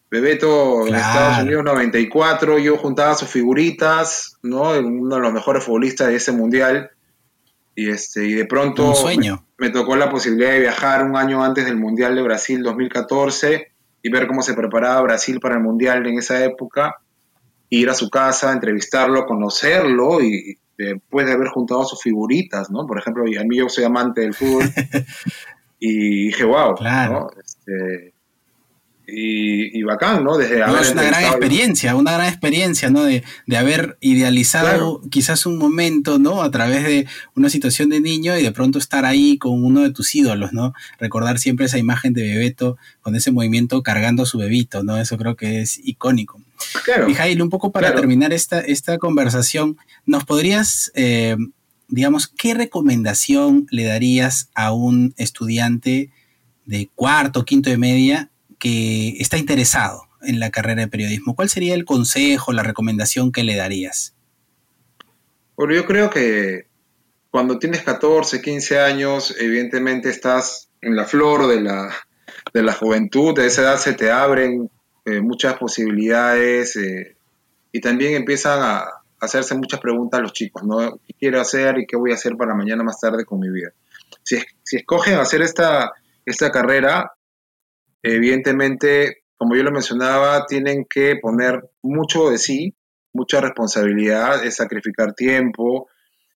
Bebeto 0.09 0.87
en 0.87 0.95
Estados 0.95 1.43
Unidos 1.43 1.63
94, 1.63 2.59
yo 2.59 2.77
juntaba 2.77 3.15
sus 3.15 3.29
figuritas, 3.29 4.37
¿no? 4.43 4.69
Uno 4.71 5.15
de 5.15 5.21
los 5.21 5.33
mejores 5.33 5.63
futbolistas 5.63 6.07
de 6.07 6.15
ese 6.15 6.31
mundial. 6.31 6.91
Y, 7.75 7.89
este, 7.89 8.25
y 8.25 8.33
de 8.33 8.45
pronto 8.45 8.93
Me, 9.57 9.69
tocó 9.69 9.95
la 9.95 10.09
posibilidad 10.09 10.51
de 10.51 10.59
viajar 10.59 11.03
un 11.03 11.15
año 11.15 11.43
antes 11.43 11.65
del 11.65 11.77
Mundial 11.77 12.15
de 12.15 12.21
Brasil 12.21 12.61
2014 12.61 13.71
y 14.03 14.09
ver 14.09 14.27
cómo 14.27 14.41
se 14.41 14.53
preparaba 14.53 15.01
Brasil 15.01 15.39
para 15.39 15.55
el 15.55 15.61
Mundial 15.61 16.05
en 16.05 16.19
esa 16.19 16.43
época. 16.43 16.97
Ir 17.69 17.89
a 17.89 17.95
su 17.95 18.09
casa, 18.09 18.51
entrevistarlo, 18.51 19.25
conocerlo 19.25 20.21
y 20.21 20.57
después 20.77 21.25
de 21.25 21.33
haber 21.33 21.47
juntado 21.47 21.83
sus 21.85 22.01
figuritas, 22.01 22.69
¿no? 22.69 22.85
Por 22.85 22.99
ejemplo, 22.99 23.23
a 23.23 23.43
mí 23.43 23.57
yo 23.57 23.69
soy 23.69 23.83
amante 23.85 24.21
del 24.21 24.33
fútbol 24.33 24.65
y 25.79 26.27
dije, 26.27 26.43
wow, 26.43 26.75
claro. 26.75 27.13
¿no? 27.13 27.41
Este, 27.41 28.12
y, 29.05 29.83
bacán, 29.83 30.23
¿no? 30.23 30.37
Desde 30.37 30.61
es 30.61 30.91
una 30.91 31.03
gran 31.03 31.23
experiencia, 31.25 31.95
una 31.95 32.13
gran 32.13 32.27
experiencia, 32.27 32.89
¿no? 32.89 33.03
De, 33.03 33.23
haber 33.55 33.97
idealizado 33.99 35.01
quizás 35.09 35.45
un 35.45 35.57
momento, 35.57 36.19
¿no? 36.19 36.41
A 36.41 36.51
través 36.51 36.83
de 36.83 37.07
una 37.35 37.49
situación 37.49 37.89
de 37.89 37.99
niño 37.99 38.37
y 38.37 38.43
de 38.43 38.51
pronto 38.51 38.79
estar 38.79 39.05
ahí 39.05 39.37
con 39.37 39.63
uno 39.63 39.81
de 39.81 39.91
tus 39.91 40.15
ídolos, 40.15 40.53
¿no? 40.53 40.73
Recordar 40.99 41.37
siempre 41.39 41.65
esa 41.65 41.77
imagen 41.77 42.13
de 42.13 42.23
Bebeto 42.23 42.77
con 43.01 43.15
ese 43.15 43.31
movimiento 43.31 43.83
cargando 43.83 44.23
a 44.23 44.25
su 44.25 44.37
bebito, 44.37 44.83
¿no? 44.83 44.97
Eso 44.97 45.17
creo 45.17 45.35
que 45.35 45.61
es 45.61 45.79
icónico. 45.83 46.41
Claro. 46.85 47.07
Mijail, 47.07 47.41
un 47.41 47.49
poco 47.49 47.71
para 47.71 47.93
terminar 47.93 48.31
esta, 48.31 48.61
esta 48.61 48.97
conversación, 48.97 49.77
¿nos 50.05 50.23
podrías, 50.23 50.91
eh, 50.95 51.35
digamos, 51.89 52.27
qué 52.27 52.53
recomendación 52.53 53.67
le 53.69 53.83
darías 53.83 54.49
a 54.55 54.71
un 54.71 55.13
estudiante 55.17 56.09
de 56.65 56.89
cuarto, 56.95 57.43
quinto 57.43 57.69
de 57.69 57.77
media 57.77 58.29
que 58.63 59.17
está 59.19 59.37
interesado 59.37 60.03
en 60.21 60.39
la 60.39 60.49
carrera 60.49 60.83
de 60.83 60.87
periodismo, 60.87 61.35
¿cuál 61.35 61.49
sería 61.49 61.75
el 61.75 61.83
consejo, 61.83 62.53
la 62.53 62.63
recomendación 62.63 63.33
que 63.33 63.43
le 63.43 63.57
darías? 63.57 64.15
Bueno, 65.57 65.73
yo 65.73 65.85
creo 65.85 66.09
que 66.09 66.67
cuando 67.29 67.59
tienes 67.59 67.81
14, 67.81 68.41
15 68.41 68.79
años, 68.79 69.35
evidentemente 69.37 70.09
estás 70.09 70.69
en 70.79 70.95
la 70.95 71.03
flor 71.03 71.47
de 71.47 71.59
la, 71.59 71.93
de 72.53 72.63
la 72.63 72.71
juventud, 72.71 73.35
de 73.35 73.47
esa 73.47 73.63
edad 73.63 73.77
se 73.77 73.95
te 73.95 74.09
abren 74.11 74.69
eh, 75.03 75.19
muchas 75.19 75.55
posibilidades 75.57 76.77
eh, 76.77 77.17
y 77.73 77.81
también 77.81 78.15
empiezan 78.15 78.61
a 78.61 78.85
hacerse 79.19 79.55
muchas 79.55 79.81
preguntas 79.81 80.21
los 80.21 80.31
chicos, 80.31 80.63
¿no? 80.63 80.99
¿Qué 81.05 81.13
quiero 81.19 81.41
hacer 81.41 81.79
y 81.79 81.85
qué 81.85 81.97
voy 81.97 82.11
a 82.11 82.15
hacer 82.15 82.37
para 82.37 82.55
mañana 82.55 82.81
más 82.81 82.97
tarde 82.97 83.25
con 83.25 83.41
mi 83.41 83.49
vida? 83.49 83.73
Si, 84.23 84.37
si 84.63 84.77
escogen 84.77 85.15
hacer 85.15 85.41
esta, 85.41 85.91
esta 86.25 86.49
carrera, 86.49 87.11
evidentemente, 88.03 89.23
como 89.37 89.55
yo 89.55 89.63
lo 89.63 89.71
mencionaba, 89.71 90.45
tienen 90.45 90.85
que 90.87 91.15
poner 91.21 91.69
mucho 91.81 92.29
de 92.29 92.37
sí, 92.37 92.75
mucha 93.13 93.41
responsabilidad, 93.41 94.43
es 94.45 94.57
sacrificar 94.57 95.13
tiempo, 95.13 95.87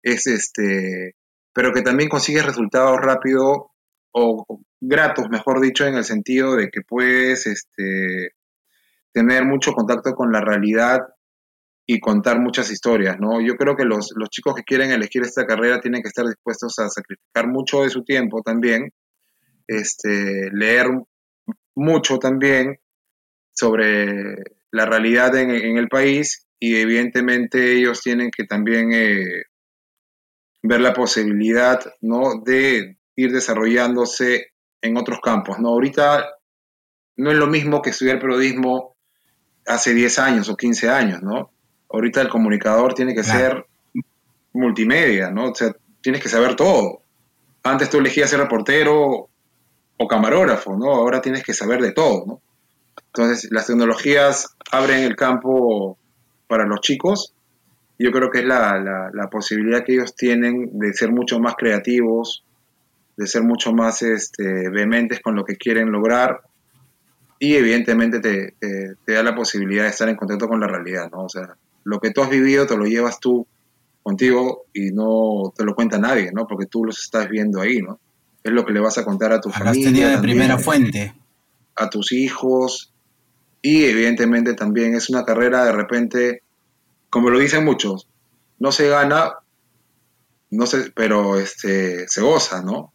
es 0.01 0.27
este, 0.27 1.15
pero 1.53 1.73
que 1.73 1.82
también 1.82 2.10
consigues 2.10 2.45
resultados 2.45 2.97
rápidos 3.01 3.58
o, 4.12 4.45
gratos, 4.80 5.27
mejor 5.30 5.60
dicho, 5.60 5.86
en 5.86 5.95
el 5.95 6.03
sentido 6.03 6.56
de 6.56 6.69
que 6.69 6.82
puedes 6.82 7.47
este, 7.47 8.32
tener 9.12 9.45
mucho 9.45 9.73
contacto 9.73 10.13
con 10.13 10.32
la 10.32 10.41
realidad 10.41 10.99
y 11.86 11.99
contar 11.99 12.39
muchas 12.39 12.69
historias, 12.69 13.17
¿no? 13.19 13.41
Yo 13.41 13.56
creo 13.56 13.75
que 13.75 13.86
los, 13.86 14.12
los 14.15 14.30
chicos 14.30 14.56
que 14.56 14.63
quieren 14.63 14.91
elegir 14.91 15.23
esta 15.23 15.45
carrera 15.45 15.80
tienen 15.80 16.01
que 16.01 16.10
estar 16.10 16.25
dispuestos 16.25 16.77
a 16.80 16.89
sacrificar 16.89 17.47
mucho 17.47 17.82
de 17.82 17.89
su 17.89 18.03
tiempo 18.03 18.41
también, 18.41 18.91
este, 19.67 20.49
leer 20.51 20.88
mucho 21.77 22.17
también 22.17 22.79
sobre 23.53 24.35
la 24.71 24.85
realidad 24.85 25.35
en, 25.35 25.77
el 25.77 25.87
país 25.87 26.45
y 26.59 26.75
evidentemente 26.75 27.73
ellos 27.73 28.01
tienen 28.01 28.31
que 28.35 28.45
también 28.45 28.91
eh, 28.93 29.43
ver 30.63 30.81
la 30.81 30.93
posibilidad 30.93 31.79
¿no? 32.01 32.41
de 32.43 32.97
ir 33.15 33.31
desarrollándose 33.31 34.53
en 34.81 34.97
otros 34.97 35.19
campos. 35.21 35.59
¿no? 35.59 35.69
Ahorita 35.69 36.27
no 37.15 37.31
es 37.31 37.37
lo 37.37 37.47
mismo 37.47 37.81
que 37.81 37.91
estudiar 37.91 38.19
periodismo 38.19 38.95
hace 39.65 39.93
10 39.93 40.19
años 40.19 40.49
o 40.49 40.55
15 40.55 40.89
años, 40.89 41.21
¿no? 41.21 41.51
Ahorita 41.89 42.21
el 42.21 42.29
comunicador 42.29 42.93
tiene 42.93 43.13
que 43.13 43.23
ser 43.23 43.65
multimedia, 44.53 45.29
¿no? 45.29 45.51
O 45.51 45.55
sea, 45.55 45.75
tienes 46.01 46.21
que 46.21 46.29
saber 46.29 46.55
todo. 46.55 47.01
Antes 47.63 47.89
tú 47.89 47.97
elegías 47.97 48.29
ser 48.29 48.39
reportero 48.39 49.29
o 49.97 50.07
camarógrafo, 50.07 50.77
¿no? 50.77 50.93
Ahora 50.93 51.21
tienes 51.21 51.43
que 51.43 51.53
saber 51.53 51.81
de 51.81 51.91
todo, 51.91 52.25
¿no? 52.25 52.41
Entonces, 53.07 53.49
las 53.51 53.67
tecnologías 53.67 54.55
abren 54.71 55.03
el 55.03 55.15
campo 55.15 55.97
para 56.47 56.65
los 56.65 56.81
chicos. 56.81 57.33
Yo 57.97 58.12
creo 58.12 58.29
que 58.29 58.39
es 58.39 58.45
la, 58.45 59.10
la, 59.12 59.29
posibilidad 59.29 59.83
que 59.83 59.93
ellos 59.93 60.15
tienen 60.15 60.77
de 60.77 60.93
ser 60.93 61.12
mucho 61.12 61.39
más 61.39 61.55
creativos, 61.55 62.43
de 63.15 63.25
ser 63.25 63.41
mucho 63.41 63.73
más 63.73 64.03
este, 64.03 64.69
vehementes 64.69 65.19
con 65.19 65.36
lo 65.36 65.43
que 65.43 65.55
quieren 65.55 65.91
lograr 65.91 66.41
y 67.39 67.55
evidentemente 67.55 68.19
te, 68.19 68.53
te, 68.60 69.13
da 69.13 69.23
la 69.23 69.36
posibilidad 69.36 69.83
de 69.83 69.89
estar 69.89 70.10
en 70.10 70.15
contacto 70.15 70.47
con 70.47 70.60
la 70.60 70.67
realidad, 70.67 71.10
¿no? 71.12 71.23
O 71.23 71.29
sea, 71.29 71.55
lo 71.83 71.99
que 71.99 72.12
tú 72.12 72.21
has 72.21 72.29
vivido 72.29 72.65
te 72.65 72.77
lo 72.77 72.86
llevas 72.86 73.19
tú 73.19 73.47
contigo 74.03 74.65
y 74.73 74.91
no 74.91 75.53
te 75.55 75.63
lo 75.63 75.75
cuenta 75.75 75.97
nadie, 75.97 76.31
¿no? 76.31 76.47
Porque 76.47 76.65
tú 76.65 76.83
los 76.83 76.99
estás 76.99 77.29
viendo 77.29 77.62
ahí, 77.62 77.79
¿no? 77.81 77.99
Es 78.47 78.53
lo 78.53 78.65
que 78.65 78.73
le 78.73 78.79
vas 78.79 78.97
a 78.97 79.03
contar 79.03 79.33
a 79.33 79.41
tu 79.41 79.49
familia. 79.49 80.10
de 80.10 80.17
primera 80.19 80.57
fuente. 80.57 81.13
A 81.75 81.89
tus 81.89 82.12
hijos, 82.13 82.93
y 83.62 83.83
evidentemente 83.83 84.53
también 84.53 84.95
es 84.95 85.10
una 85.10 85.25
carrera 85.25 85.65
de 85.65 85.73
repente, 85.73 86.43
como 87.10 87.29
lo 87.29 87.39
dicen 87.39 87.65
muchos, 87.65 88.07
no 88.60 88.71
se 88.71 88.88
gana, 88.88 89.33
no 90.49 90.65
se, 90.65 90.91
pero 90.91 91.38
este, 91.38 92.07
se 92.07 92.21
goza, 92.21 92.62
¿no? 92.63 92.93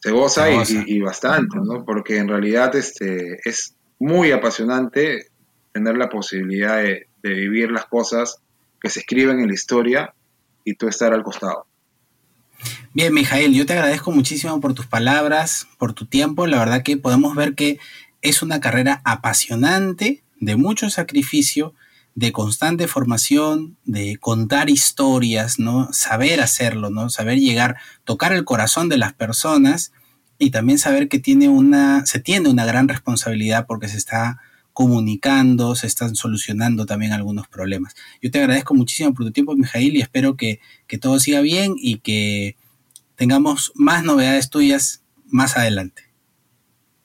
Se 0.00 0.10
goza, 0.10 0.48
Y, 0.50 1.00
bastante, 1.00 1.58
¿no? 1.62 1.84
Porque 1.84 2.16
en 2.16 2.28
realidad 2.28 2.74
este, 2.74 3.38
es 3.44 3.74
muy 3.98 4.32
apasionante 4.32 5.26
tener 5.72 5.96
la 5.96 6.08
posibilidad 6.08 6.78
de, 6.78 7.08
de 7.22 7.34
vivir 7.34 7.70
las 7.70 7.84
cosas 7.84 8.38
que 8.80 8.88
se 8.88 9.00
escriben 9.00 9.40
en 9.40 9.48
la 9.48 9.54
historia 9.54 10.14
y 10.64 10.74
tú 10.74 10.88
estar 10.88 11.12
al 11.12 11.22
costado. 11.22 11.66
Bien, 12.94 13.12
Mijael, 13.14 13.54
yo 13.54 13.64
te 13.66 13.72
agradezco 13.72 14.12
muchísimo 14.12 14.60
por 14.60 14.74
tus 14.74 14.86
palabras, 14.86 15.66
por 15.78 15.94
tu 15.94 16.06
tiempo. 16.06 16.46
La 16.46 16.58
verdad 16.58 16.82
que 16.82 16.96
podemos 16.96 17.34
ver 17.34 17.54
que 17.54 17.78
es 18.20 18.42
una 18.42 18.60
carrera 18.60 19.00
apasionante, 19.04 20.22
de 20.40 20.56
mucho 20.56 20.90
sacrificio, 20.90 21.74
de 22.14 22.32
constante 22.32 22.88
formación, 22.88 23.76
de 23.84 24.18
contar 24.18 24.68
historias, 24.68 25.58
¿no? 25.58 25.92
Saber 25.92 26.40
hacerlo, 26.40 26.90
¿no? 26.90 27.08
Saber 27.10 27.38
llegar, 27.38 27.76
tocar 28.04 28.32
el 28.32 28.44
corazón 28.44 28.88
de 28.88 28.98
las 28.98 29.14
personas 29.14 29.92
y 30.38 30.50
también 30.50 30.78
saber 30.78 31.08
que 31.08 31.18
tiene 31.18 31.48
una, 31.48 32.04
se 32.04 32.20
tiene 32.20 32.48
una 32.48 32.64
gran 32.64 32.88
responsabilidad 32.88 33.66
porque 33.66 33.88
se 33.88 33.96
está 33.96 34.40
comunicando, 34.72 35.74
se 35.74 35.86
están 35.86 36.14
solucionando 36.14 36.86
también 36.86 37.12
algunos 37.12 37.48
problemas. 37.48 37.94
Yo 38.20 38.30
te 38.30 38.40
agradezco 38.40 38.74
muchísimo 38.74 39.12
por 39.14 39.26
tu 39.26 39.32
tiempo, 39.32 39.54
Mijail, 39.54 39.96
y 39.96 40.00
espero 40.00 40.36
que, 40.36 40.60
que 40.86 40.98
todo 40.98 41.18
siga 41.18 41.40
bien 41.40 41.74
y 41.76 41.98
que 41.98 42.56
tengamos 43.16 43.72
más 43.74 44.04
novedades 44.04 44.50
tuyas 44.50 45.02
más 45.26 45.56
adelante. 45.56 46.12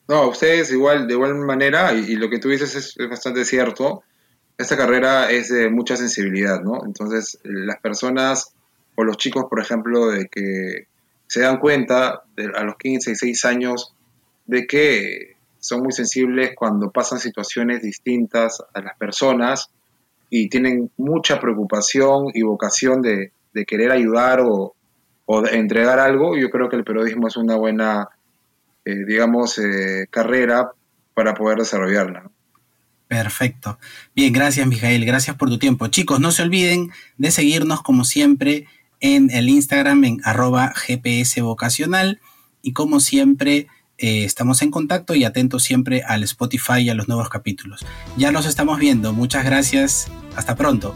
No, 0.08 0.28
ustedes 0.28 0.72
igual, 0.72 1.06
de 1.06 1.14
igual 1.14 1.34
manera, 1.34 1.92
y, 1.92 2.16
lo 2.16 2.30
que 2.30 2.38
tú 2.38 2.48
dices 2.48 2.74
es, 2.74 2.96
bastante 3.08 3.44
cierto, 3.44 4.02
esta 4.56 4.76
carrera 4.76 5.30
es 5.30 5.50
de 5.50 5.68
mucha 5.68 5.96
sensibilidad, 5.96 6.62
¿no? 6.62 6.80
Entonces, 6.84 7.38
las 7.44 7.78
personas 7.80 8.54
o 8.96 9.04
los 9.04 9.18
chicos, 9.18 9.44
por 9.50 9.60
ejemplo, 9.60 10.08
de 10.08 10.28
que 10.28 10.88
se 11.26 11.40
dan 11.40 11.58
cuenta 11.58 12.22
a 12.54 12.64
los 12.64 12.76
15, 12.78 13.10
16 13.10 13.44
años 13.44 13.94
de 14.46 14.66
que 14.66 15.36
son 15.60 15.82
muy 15.82 15.92
sensibles 15.92 16.52
cuando 16.54 16.90
pasan 16.90 17.18
situaciones 17.18 17.82
distintas 17.82 18.62
a 18.74 18.80
las 18.80 18.96
personas 18.96 19.70
y 20.30 20.48
tienen 20.48 20.90
mucha 20.96 21.40
preocupación 21.40 22.26
y 22.34 22.42
vocación 22.42 23.02
de, 23.02 23.32
querer 23.66 23.90
ayudar 23.90 24.40
o, 24.40 24.74
entregar 25.50 25.98
algo, 25.98 26.36
yo 26.38 26.48
creo 26.48 26.68
que 26.68 26.76
el 26.76 26.84
periodismo 26.84 27.28
es 27.28 27.36
una 27.36 27.56
buena 27.56 28.08
eh, 28.88 29.04
digamos, 29.04 29.58
eh, 29.58 30.06
carrera 30.08 30.70
para 31.12 31.34
poder 31.34 31.58
desarrollarla. 31.58 32.30
Perfecto. 33.06 33.78
Bien, 34.14 34.32
gracias 34.32 34.66
Mijael, 34.66 35.04
gracias 35.04 35.36
por 35.36 35.50
tu 35.50 35.58
tiempo. 35.58 35.88
Chicos, 35.88 36.20
no 36.20 36.30
se 36.32 36.42
olviden 36.42 36.90
de 37.18 37.30
seguirnos 37.30 37.82
como 37.82 38.04
siempre 38.04 38.66
en 39.00 39.30
el 39.30 39.50
Instagram 39.50 40.04
en 40.04 40.20
arroba 40.24 40.72
GPS 40.74 41.42
vocacional 41.42 42.20
y 42.62 42.72
como 42.72 43.00
siempre 43.00 43.66
eh, 43.98 44.24
estamos 44.24 44.62
en 44.62 44.70
contacto 44.70 45.14
y 45.14 45.24
atentos 45.24 45.64
siempre 45.64 46.02
al 46.02 46.22
Spotify 46.22 46.80
y 46.80 46.90
a 46.90 46.94
los 46.94 47.08
nuevos 47.08 47.28
capítulos. 47.28 47.84
Ya 48.16 48.30
los 48.30 48.46
estamos 48.46 48.78
viendo, 48.78 49.12
muchas 49.12 49.44
gracias, 49.44 50.08
hasta 50.36 50.54
pronto. 50.54 50.94